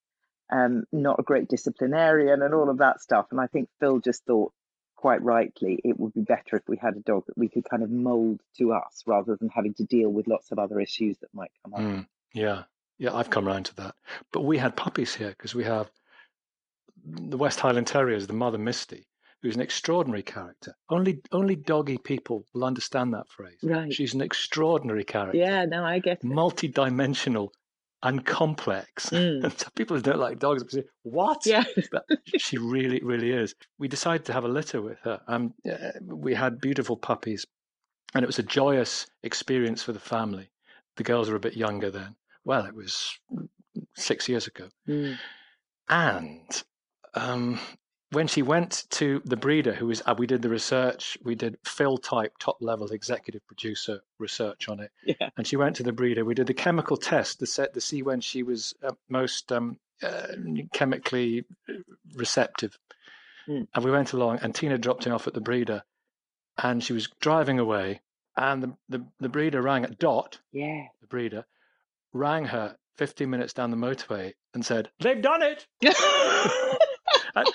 um, 0.51 0.85
not 0.91 1.21
a 1.21 1.23
great 1.23 1.49
disciplinarian 1.49 2.41
and 2.41 2.55
all 2.55 2.71
of 2.71 2.79
that 2.79 3.01
stuff. 3.03 3.27
And 3.31 3.41
I 3.41 3.47
think 3.47 3.69
Phil 3.79 4.01
just 4.01 4.25
thought 4.25 4.53
quite 4.97 5.23
rightly 5.23 5.79
it 5.85 6.01
would 6.01 6.15
be 6.15 6.23
better 6.23 6.57
if 6.57 6.63
we 6.67 6.79
had 6.79 6.97
a 6.97 7.01
dog 7.01 7.25
that 7.27 7.37
we 7.37 7.49
could 7.49 7.69
kind 7.69 7.83
of 7.83 7.91
mold 7.91 8.41
to 8.57 8.73
us 8.73 9.03
rather 9.07 9.37
than 9.37 9.51
having 9.51 9.75
to 9.75 9.85
deal 9.85 10.09
with 10.09 10.27
lots 10.27 10.51
of 10.51 10.59
other 10.59 10.81
issues 10.81 11.19
that 11.19 11.29
might 11.35 11.51
come 11.63 11.75
up. 11.75 11.81
Mm, 11.81 12.07
yeah. 12.33 12.63
Yeah, 12.99 13.15
I've 13.15 13.29
come 13.29 13.47
around 13.47 13.67
to 13.67 13.77
that. 13.77 13.95
But 14.33 14.45
we 14.45 14.57
had 14.57 14.75
puppies 14.75 15.15
here 15.15 15.29
because 15.29 15.55
we 15.55 15.65
have 15.65 15.91
the 17.05 17.37
West 17.37 17.61
Highland 17.61 17.87
Terriers, 17.87 18.27
the 18.27 18.33
mother 18.33 18.57
Misty, 18.57 19.07
who's 19.43 19.55
an 19.57 19.63
extraordinary 19.63 20.23
character. 20.23 20.75
Only 20.91 21.21
only 21.33 21.57
doggy 21.57 21.99
people 21.99 22.45
will 22.55 22.65
understand 22.65 23.13
that 23.15 23.29
phrase. 23.29 23.59
Right. 23.63 23.93
She's 23.93 24.15
an 24.15 24.21
extraordinary 24.23 25.05
character. 25.05 25.39
Yeah, 25.39 25.65
no, 25.65 25.85
I 25.85 25.99
get 25.99 26.19
it. 26.19 26.25
multi-dimensional 26.25 27.53
and 28.03 28.25
complex. 28.25 29.11
Mm. 29.11 29.75
People 29.75 29.97
who 29.97 30.03
don't 30.03 30.19
like 30.19 30.39
dogs 30.39 30.65
say, 30.73 30.85
"What?" 31.03 31.47
Yeah. 31.47 31.65
but 31.93 32.05
she 32.39 32.59
really, 32.59 33.01
really 33.03 33.31
is. 33.31 33.55
We 33.79 33.89
decided 33.89 34.25
to 34.27 34.33
have 34.33 34.45
a 34.45 34.49
litter 34.49 34.81
with 34.83 34.99
her. 35.05 35.21
Um, 35.29 35.55
uh, 35.71 35.93
we 36.05 36.35
had 36.35 36.61
beautiful 36.61 36.97
puppies, 36.97 37.47
and 38.15 38.23
it 38.23 38.27
was 38.27 38.39
a 38.39 38.43
joyous 38.43 39.07
experience 39.23 39.83
for 39.83 39.93
the 39.93 40.01
family. 40.01 40.51
The 40.97 41.05
girls 41.05 41.29
were 41.31 41.37
a 41.37 41.41
bit 41.41 41.57
younger 41.57 41.91
then. 41.91 42.17
Well, 42.45 42.65
it 42.65 42.75
was 42.75 43.19
six 43.97 44.29
years 44.29 44.47
ago, 44.47 44.69
Mm. 44.89 45.19
and 45.89 46.63
um, 47.15 47.59
when 48.11 48.27
she 48.29 48.43
went 48.43 48.85
to 48.91 49.21
the 49.25 49.37
breeder, 49.37 49.75
who 49.75 49.87
was, 49.87 50.03
uh, 50.07 50.15
we 50.17 50.27
did 50.27 50.43
the 50.43 50.49
research, 50.49 51.19
we 51.25 51.35
did 51.35 51.59
Phil 51.65 51.99
type 51.99 52.33
top 52.39 52.57
level 52.61 52.89
executive 52.93 53.45
producer 53.47 54.01
research 54.19 54.69
on 54.69 54.81
it. 54.81 54.91
Yeah. 55.05 55.31
And 55.37 55.47
she 55.47 55.57
went 55.57 55.77
to 55.77 55.83
the 55.83 55.93
breeder. 55.93 56.25
We 56.25 56.35
did 56.35 56.47
the 56.47 56.55
chemical 56.55 56.97
test 56.97 57.41
to 57.41 57.47
set 57.47 57.75
to 57.75 57.81
see 57.81 58.03
when 58.03 58.21
she 58.21 58.43
was 58.43 58.75
uh, 58.83 58.93
most 59.09 59.51
um, 59.51 59.79
uh, 60.03 60.29
chemically 60.73 61.45
receptive. 62.15 62.79
Mm. 63.49 63.67
And 63.75 63.85
we 63.85 63.91
went 63.91 64.13
along, 64.13 64.39
and 64.43 64.55
Tina 64.55 64.79
dropped 64.79 65.05
him 65.07 65.13
off 65.13 65.27
at 65.27 65.35
the 65.35 65.41
breeder, 65.41 65.83
and 66.59 66.83
she 66.83 66.93
was 66.93 67.09
driving 67.21 67.59
away, 67.59 68.01
and 68.37 68.63
the 68.63 68.77
the, 68.89 69.07
the 69.21 69.29
breeder 69.29 69.63
rang 69.63 69.85
at 69.85 69.99
Dot, 69.99 70.39
Yeah. 70.53 70.87
the 71.01 71.07
breeder, 71.07 71.45
rang 72.13 72.45
her 72.47 72.77
15 72.97 73.29
minutes 73.29 73.53
down 73.53 73.71
the 73.71 73.77
motorway 73.77 74.33
and 74.55 74.65
said, 74.65 74.91
"They've 75.01 75.21
done 75.23 75.43
it." 75.43 75.67
And- 77.35 77.47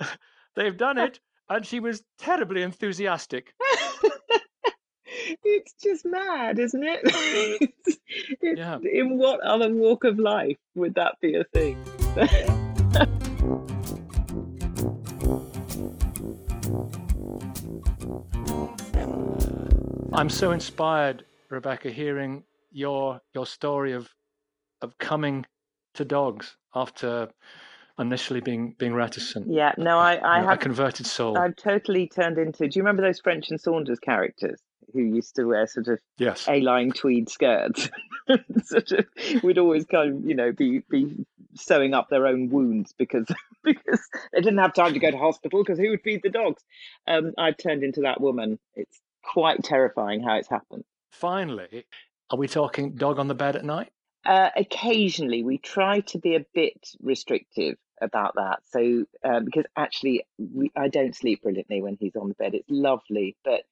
They've 0.56 0.76
done 0.76 0.98
it. 0.98 1.20
And 1.48 1.64
she 1.64 1.78
was 1.80 2.02
terribly 2.18 2.62
enthusiastic. 2.62 3.54
it's 5.44 5.74
just 5.82 6.04
mad, 6.04 6.58
isn't 6.58 6.82
it? 6.82 7.00
It's- 7.62 7.98
it's- 8.42 8.56
Yeah. 8.58 8.78
In 8.90 9.18
what 9.18 9.40
other 9.40 9.72
walk 9.72 10.04
of 10.04 10.18
life 10.18 10.56
would 10.74 10.94
that 10.94 11.16
be 11.20 11.34
a 11.36 11.44
thing? 11.44 11.76
I'm 20.12 20.30
so 20.30 20.52
inspired, 20.52 21.24
Rebecca, 21.50 21.90
hearing 21.90 22.44
your 22.70 23.20
your 23.34 23.46
story 23.46 23.92
of 23.92 24.08
of 24.82 24.96
coming 24.98 25.44
to 25.94 26.04
dogs 26.04 26.56
after 26.74 27.28
initially 27.98 28.40
being 28.40 28.74
being 28.78 28.94
reticent. 28.94 29.48
yeah, 29.48 29.72
no, 29.78 29.98
I, 29.98 30.14
I 30.14 30.40
You 30.40 30.46
know, 30.46 30.52
a 30.52 30.56
converted 30.56 31.06
soul. 31.06 31.38
I've 31.38 31.56
totally 31.56 32.08
turned 32.08 32.38
into. 32.38 32.68
Do 32.68 32.78
you 32.78 32.82
remember 32.82 33.02
those 33.02 33.20
French 33.20 33.50
and 33.50 33.60
Saunders 33.60 33.98
characters 33.98 34.60
who 34.92 35.00
used 35.00 35.36
to 35.36 35.44
wear 35.44 35.66
sort 35.66 35.88
of 35.88 35.98
yes. 36.18 36.46
A-line 36.48 36.92
tweed 36.92 37.28
skirts? 37.28 37.88
sort 38.64 38.92
of, 38.92 39.06
would 39.42 39.58
always 39.58 39.84
kind 39.86 40.16
of, 40.16 40.28
you 40.28 40.34
know, 40.34 40.52
be 40.52 40.80
be 40.90 41.26
sewing 41.54 41.94
up 41.94 42.08
their 42.10 42.26
own 42.26 42.50
wounds 42.50 42.92
because 42.98 43.26
because 43.64 44.00
they 44.32 44.40
didn't 44.40 44.58
have 44.58 44.74
time 44.74 44.92
to 44.92 44.98
go 44.98 45.10
to 45.10 45.18
hospital 45.18 45.62
because 45.62 45.78
who 45.78 45.90
would 45.90 46.02
feed 46.02 46.20
the 46.22 46.30
dogs? 46.30 46.62
Um, 47.06 47.32
I've 47.38 47.56
turned 47.56 47.82
into 47.82 48.02
that 48.02 48.20
woman. 48.20 48.58
It's 48.74 49.00
quite 49.22 49.62
terrifying 49.62 50.22
how 50.22 50.36
it's 50.36 50.48
happened. 50.48 50.84
Finally, 51.10 51.86
are 52.30 52.38
we 52.38 52.48
talking 52.48 52.94
dog 52.94 53.18
on 53.18 53.28
the 53.28 53.34
bed 53.34 53.56
at 53.56 53.64
night? 53.64 53.90
Uh, 54.24 54.50
occasionally, 54.56 55.44
we 55.44 55.56
try 55.56 56.00
to 56.00 56.18
be 56.18 56.34
a 56.34 56.44
bit 56.52 56.88
restrictive 57.00 57.76
about 58.00 58.34
that. 58.36 58.60
So, 58.70 59.04
uh, 59.24 59.40
because 59.40 59.64
actually, 59.76 60.26
we, 60.38 60.70
I 60.76 60.88
don't 60.88 61.14
sleep 61.14 61.42
brilliantly 61.42 61.82
when 61.82 61.96
he's 61.98 62.16
on 62.16 62.28
the 62.28 62.34
bed. 62.34 62.54
It's 62.54 62.68
lovely, 62.68 63.36
but 63.44 63.62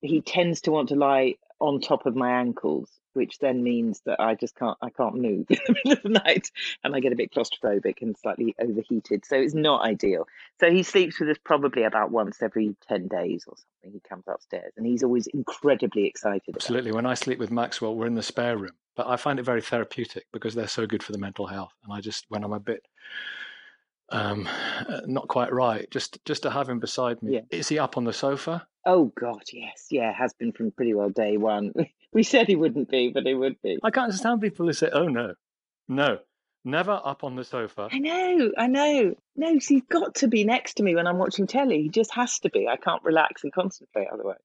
he 0.00 0.20
tends 0.20 0.60
to 0.62 0.70
want 0.70 0.90
to 0.90 0.96
lie 0.96 1.34
on 1.60 1.80
top 1.80 2.04
of 2.04 2.14
my 2.14 2.40
ankles, 2.40 2.90
which 3.14 3.38
then 3.38 3.62
means 3.62 4.02
that 4.06 4.20
I 4.20 4.34
just 4.34 4.56
can't 4.56 4.76
I 4.82 4.90
can't 4.90 5.14
move 5.14 5.46
in 5.50 5.58
the 5.66 5.74
middle 5.74 5.92
of 5.92 6.02
the 6.02 6.08
night, 6.08 6.50
and 6.82 6.94
I 6.94 7.00
get 7.00 7.12
a 7.12 7.16
bit 7.16 7.32
claustrophobic 7.32 8.02
and 8.02 8.16
slightly 8.16 8.54
overheated. 8.60 9.24
So 9.24 9.36
it's 9.36 9.54
not 9.54 9.82
ideal. 9.82 10.26
So 10.60 10.70
he 10.70 10.82
sleeps 10.82 11.18
with 11.18 11.30
us 11.30 11.38
probably 11.44 11.84
about 11.84 12.10
once 12.10 12.42
every 12.42 12.76
ten 12.86 13.08
days 13.08 13.44
or 13.46 13.54
something. 13.56 13.92
He 13.92 14.08
comes 14.08 14.24
upstairs, 14.28 14.72
and 14.76 14.86
he's 14.86 15.02
always 15.02 15.26
incredibly 15.28 16.06
excited. 16.06 16.54
Absolutely. 16.54 16.92
When 16.92 17.06
I 17.06 17.14
sleep 17.14 17.38
with 17.38 17.50
Maxwell, 17.50 17.94
we're 17.94 18.06
in 18.06 18.14
the 18.14 18.22
spare 18.22 18.56
room, 18.56 18.74
but 18.96 19.06
I 19.06 19.16
find 19.16 19.38
it 19.38 19.44
very 19.44 19.62
therapeutic 19.62 20.26
because 20.32 20.54
they're 20.54 20.68
so 20.68 20.86
good 20.86 21.02
for 21.02 21.12
the 21.12 21.18
mental 21.18 21.46
health. 21.46 21.72
And 21.84 21.92
I 21.92 22.00
just, 22.00 22.26
when 22.28 22.44
I'm 22.44 22.52
a 22.52 22.60
bit 22.60 22.86
um, 24.14 24.48
not 25.06 25.28
quite 25.28 25.52
right, 25.52 25.90
just 25.90 26.24
just 26.24 26.44
to 26.44 26.50
have 26.50 26.68
him 26.68 26.78
beside 26.78 27.22
me. 27.22 27.34
Yeah. 27.34 27.40
Is 27.50 27.68
he 27.68 27.78
up 27.78 27.96
on 27.96 28.04
the 28.04 28.12
sofa? 28.12 28.66
Oh 28.86 29.12
God, 29.18 29.42
yes, 29.52 29.86
yeah, 29.90 30.12
has 30.12 30.32
been 30.34 30.52
from 30.52 30.70
pretty 30.70 30.94
well 30.94 31.10
day 31.10 31.36
one. 31.36 31.72
We 32.12 32.22
said 32.22 32.46
he 32.46 32.54
wouldn't 32.54 32.88
be, 32.88 33.10
but 33.12 33.26
he 33.26 33.34
would 33.34 33.60
be. 33.60 33.76
I 33.82 33.90
can't 33.90 34.04
understand 34.04 34.40
people 34.40 34.66
who 34.66 34.72
say, 34.72 34.88
"Oh 34.92 35.08
no, 35.08 35.34
no, 35.88 36.20
never 36.64 36.92
up 37.04 37.24
on 37.24 37.34
the 37.34 37.42
sofa." 37.42 37.88
I 37.90 37.98
know, 37.98 38.52
I 38.56 38.68
know. 38.68 39.16
No, 39.34 39.58
he's 39.58 39.82
got 39.90 40.14
to 40.16 40.28
be 40.28 40.44
next 40.44 40.74
to 40.74 40.84
me 40.84 40.94
when 40.94 41.08
I'm 41.08 41.18
watching 41.18 41.48
telly. 41.48 41.82
He 41.82 41.88
just 41.88 42.14
has 42.14 42.38
to 42.38 42.50
be. 42.50 42.68
I 42.68 42.76
can't 42.76 43.02
relax 43.02 43.42
and 43.42 43.52
concentrate 43.52 44.06
otherwise. 44.12 44.38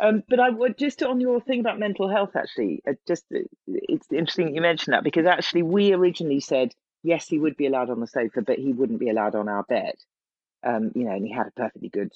Um, 0.00 0.24
but 0.28 0.40
I 0.40 0.50
would 0.50 0.76
just 0.76 1.00
on 1.04 1.20
your 1.20 1.40
thing 1.40 1.60
about 1.60 1.78
mental 1.78 2.08
health. 2.08 2.34
Actually, 2.34 2.82
uh, 2.88 2.94
just 3.06 3.24
uh, 3.32 3.38
it's 3.68 4.08
interesting 4.10 4.46
that 4.46 4.54
you 4.54 4.60
mentioned 4.60 4.94
that 4.94 5.04
because 5.04 5.26
actually 5.26 5.62
we 5.62 5.92
originally 5.92 6.40
said 6.40 6.74
yes, 7.06 7.28
he 7.28 7.38
would 7.38 7.56
be 7.56 7.66
allowed 7.66 7.90
on 7.90 8.00
the 8.00 8.06
sofa, 8.06 8.42
but 8.42 8.58
he 8.58 8.72
wouldn't 8.72 9.00
be 9.00 9.10
allowed 9.10 9.34
on 9.34 9.48
our 9.48 9.62
bed. 9.62 9.94
Um, 10.62 10.90
you 10.94 11.04
know, 11.04 11.12
and 11.12 11.24
he 11.24 11.32
had 11.32 11.46
a 11.46 11.52
perfectly 11.52 11.88
good 11.88 12.12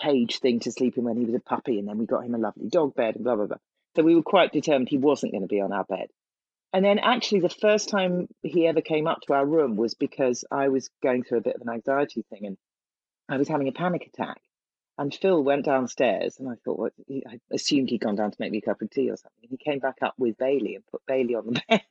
cage 0.00 0.38
thing 0.38 0.60
to 0.60 0.72
sleep 0.72 0.96
in 0.96 1.04
when 1.04 1.16
he 1.16 1.24
was 1.24 1.34
a 1.34 1.40
puppy, 1.40 1.78
and 1.78 1.88
then 1.88 1.98
we 1.98 2.06
got 2.06 2.24
him 2.24 2.34
a 2.34 2.38
lovely 2.38 2.68
dog 2.68 2.94
bed 2.94 3.16
and 3.16 3.24
blah 3.24 3.36
blah 3.36 3.46
blah. 3.46 3.56
So 3.96 4.02
we 4.02 4.14
were 4.14 4.22
quite 4.22 4.52
determined 4.52 4.88
he 4.88 4.98
wasn't 4.98 5.32
going 5.32 5.42
to 5.42 5.48
be 5.48 5.60
on 5.60 5.72
our 5.72 5.84
bed. 5.84 6.08
And 6.72 6.84
then 6.84 6.98
actually, 6.98 7.40
the 7.40 7.50
first 7.50 7.88
time 7.90 8.28
he 8.42 8.66
ever 8.66 8.80
came 8.80 9.06
up 9.06 9.20
to 9.22 9.34
our 9.34 9.44
room 9.44 9.76
was 9.76 9.94
because 9.94 10.44
I 10.50 10.68
was 10.68 10.88
going 11.02 11.24
through 11.24 11.38
a 11.38 11.42
bit 11.42 11.56
of 11.56 11.62
an 11.62 11.68
anxiety 11.68 12.24
thing, 12.30 12.46
and 12.46 12.56
I 13.28 13.36
was 13.36 13.48
having 13.48 13.68
a 13.68 13.72
panic 13.72 14.06
attack. 14.06 14.40
And 15.02 15.12
Phil 15.12 15.42
went 15.42 15.64
downstairs, 15.64 16.36
and 16.38 16.48
I 16.48 16.54
thought, 16.64 16.78
what? 16.78 16.92
He, 17.08 17.24
I 17.28 17.40
assumed 17.52 17.90
he'd 17.90 18.02
gone 18.02 18.14
down 18.14 18.30
to 18.30 18.36
make 18.38 18.52
me 18.52 18.58
a 18.58 18.60
cup 18.60 18.82
of 18.82 18.90
tea 18.90 19.10
or 19.10 19.16
something. 19.16 19.48
He 19.50 19.56
came 19.56 19.80
back 19.80 19.96
up 20.00 20.14
with 20.16 20.38
Bailey 20.38 20.76
and 20.76 20.86
put 20.86 21.04
Bailey 21.08 21.34
on 21.34 21.46
the 21.46 21.60
bed, 21.68 21.82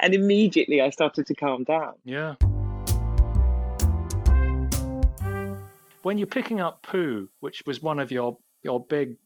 and 0.00 0.12
immediately 0.12 0.82
I 0.82 0.90
started 0.90 1.24
to 1.28 1.34
calm 1.34 1.64
down. 1.64 1.94
Yeah. 2.04 2.34
When 6.02 6.18
you're 6.18 6.26
picking 6.26 6.60
up 6.60 6.82
poo, 6.82 7.30
which 7.40 7.62
was 7.64 7.80
one 7.80 7.98
of 7.98 8.12
your 8.12 8.36
your 8.62 8.84
big, 8.84 9.16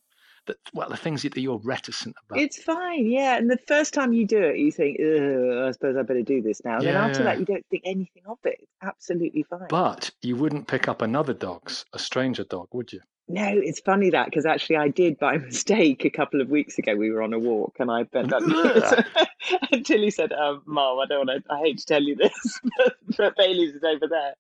well, 0.73 0.89
the 0.89 0.97
things 0.97 1.23
that 1.23 1.37
you're 1.37 1.59
reticent 1.65 2.15
about. 2.29 2.41
It's 2.41 2.63
fine, 2.63 3.11
yeah. 3.11 3.39
And 3.39 3.51
the 3.51 3.59
first 3.67 3.93
time 3.93 4.13
you 4.13 4.25
do 4.25 4.41
it, 4.41 4.59
you 4.59 4.71
think, 4.71 5.01
I 5.01 5.73
suppose 5.73 5.97
I 5.97 6.03
better 6.03 6.23
do 6.23 6.43
this 6.43 6.65
now. 6.65 6.77
And 6.77 6.87
then 6.87 6.95
after 6.95 7.25
yeah. 7.25 7.25
that, 7.25 7.41
you 7.41 7.45
don't 7.45 7.67
think 7.73 7.83
anything 7.85 8.23
of 8.29 8.39
it. 8.45 8.59
It's 8.61 8.73
absolutely 8.83 9.43
fine. 9.43 9.67
But 9.69 10.13
you 10.23 10.37
wouldn't 10.37 10.69
pick 10.69 10.87
up 10.87 11.03
another 11.03 11.35
dog's, 11.35 11.85
a 11.93 11.99
stranger 11.99 12.45
dog, 12.45 12.69
would 12.71 12.93
you? 12.93 13.01
No, 13.29 13.45
it's 13.45 13.81
funny 13.81 14.11
that 14.11 14.27
because 14.27 14.47
actually 14.47 14.77
I 14.77 14.89
did 14.89 15.19
by 15.19 15.37
mistake 15.39 16.05
a 16.05 16.11
couple 16.11 16.41
of 16.41 16.49
weeks 16.49 16.79
ago. 16.79 16.95
We 16.95 17.11
were 17.11 17.23
on 17.23 17.33
a 17.33 17.39
walk 17.39 17.77
and 17.81 17.91
I 17.91 18.05
bent 18.05 18.31
down 18.31 18.45
and 19.73 19.85
Tilly 19.85 20.11
said, 20.11 20.33
um, 20.33 20.63
"Mom, 20.67 21.01
I 21.01 21.07
don't 21.07 21.27
want 21.27 21.45
to. 21.45 21.53
I 21.53 21.59
hate 21.59 21.79
to 21.79 21.87
tell 21.87 22.03
you 22.03 22.15
this, 22.15 22.61
but, 22.79 22.97
but 23.17 23.37
Bailey's 23.37 23.75
is 23.75 23.83
over 23.83 24.07
there." 24.09 24.35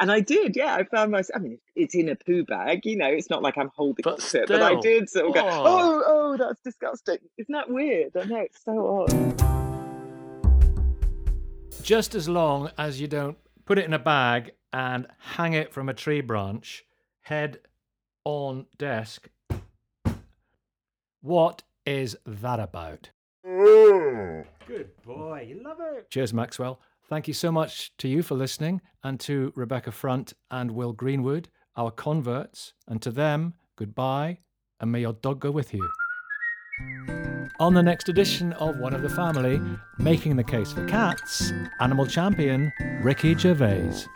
And 0.00 0.10
I 0.10 0.20
did, 0.20 0.56
yeah. 0.56 0.74
I 0.74 0.84
found 0.84 1.12
myself. 1.12 1.38
I 1.38 1.42
mean, 1.42 1.58
it's 1.76 1.94
in 1.94 2.08
a 2.08 2.16
poo 2.16 2.44
bag, 2.44 2.84
you 2.84 2.96
know. 2.96 3.06
It's 3.06 3.28
not 3.30 3.42
like 3.42 3.58
I'm 3.58 3.70
holding 3.76 4.02
But 4.02 4.14
on 4.14 4.18
to 4.20 4.42
it, 4.42 4.48
but 4.48 4.62
I 4.62 4.80
did 4.80 5.08
sort 5.08 5.26
of 5.26 5.34
go, 5.34 5.40
Oh. 5.44 5.62
"Oh, 5.64 6.02
oh, 6.06 6.36
that's 6.36 6.60
disgusting." 6.62 7.18
Isn't 7.38 7.52
that 7.52 7.70
weird? 7.70 8.16
I 8.16 8.24
know 8.24 8.38
it's 8.40 8.64
so 8.64 9.06
odd. 9.06 9.12
Just 11.82 12.14
as 12.14 12.28
long 12.28 12.70
as 12.78 13.00
you 13.00 13.06
don't 13.06 13.36
put 13.66 13.78
it 13.78 13.84
in 13.84 13.92
a 13.92 13.98
bag 13.98 14.52
and 14.72 15.06
hang 15.18 15.52
it 15.52 15.72
from 15.72 15.88
a 15.88 15.94
tree 15.94 16.20
branch, 16.20 16.84
head 17.20 17.58
on 18.24 18.66
desk. 18.78 19.28
What 21.20 21.62
is 21.86 22.16
that 22.26 22.60
about? 22.60 23.10
Good 23.44 24.90
boy, 25.04 25.46
you 25.48 25.62
love 25.62 25.78
it. 25.80 26.10
Cheers, 26.10 26.32
Maxwell. 26.32 26.80
Thank 27.08 27.28
you 27.28 27.34
so 27.34 27.52
much 27.52 27.96
to 27.98 28.08
you 28.08 28.22
for 28.22 28.34
listening, 28.34 28.80
and 29.04 29.20
to 29.20 29.52
Rebecca 29.54 29.92
Front 29.92 30.32
and 30.50 30.70
Will 30.70 30.92
Greenwood, 30.92 31.48
our 31.76 31.90
converts, 31.90 32.72
and 32.86 33.02
to 33.02 33.10
them, 33.10 33.54
goodbye, 33.76 34.38
and 34.80 34.90
may 34.90 35.00
your 35.00 35.12
dog 35.12 35.40
go 35.40 35.50
with 35.50 35.74
you. 35.74 35.90
On 37.60 37.74
the 37.74 37.82
next 37.82 38.08
edition 38.08 38.52
of 38.54 38.78
One 38.78 38.94
of 38.94 39.02
the 39.02 39.08
Family, 39.08 39.60
making 39.98 40.36
the 40.36 40.44
case 40.44 40.72
for 40.72 40.86
cats, 40.86 41.52
animal 41.80 42.06
champion 42.06 42.72
Ricky 43.02 43.36
Gervais. 43.36 44.06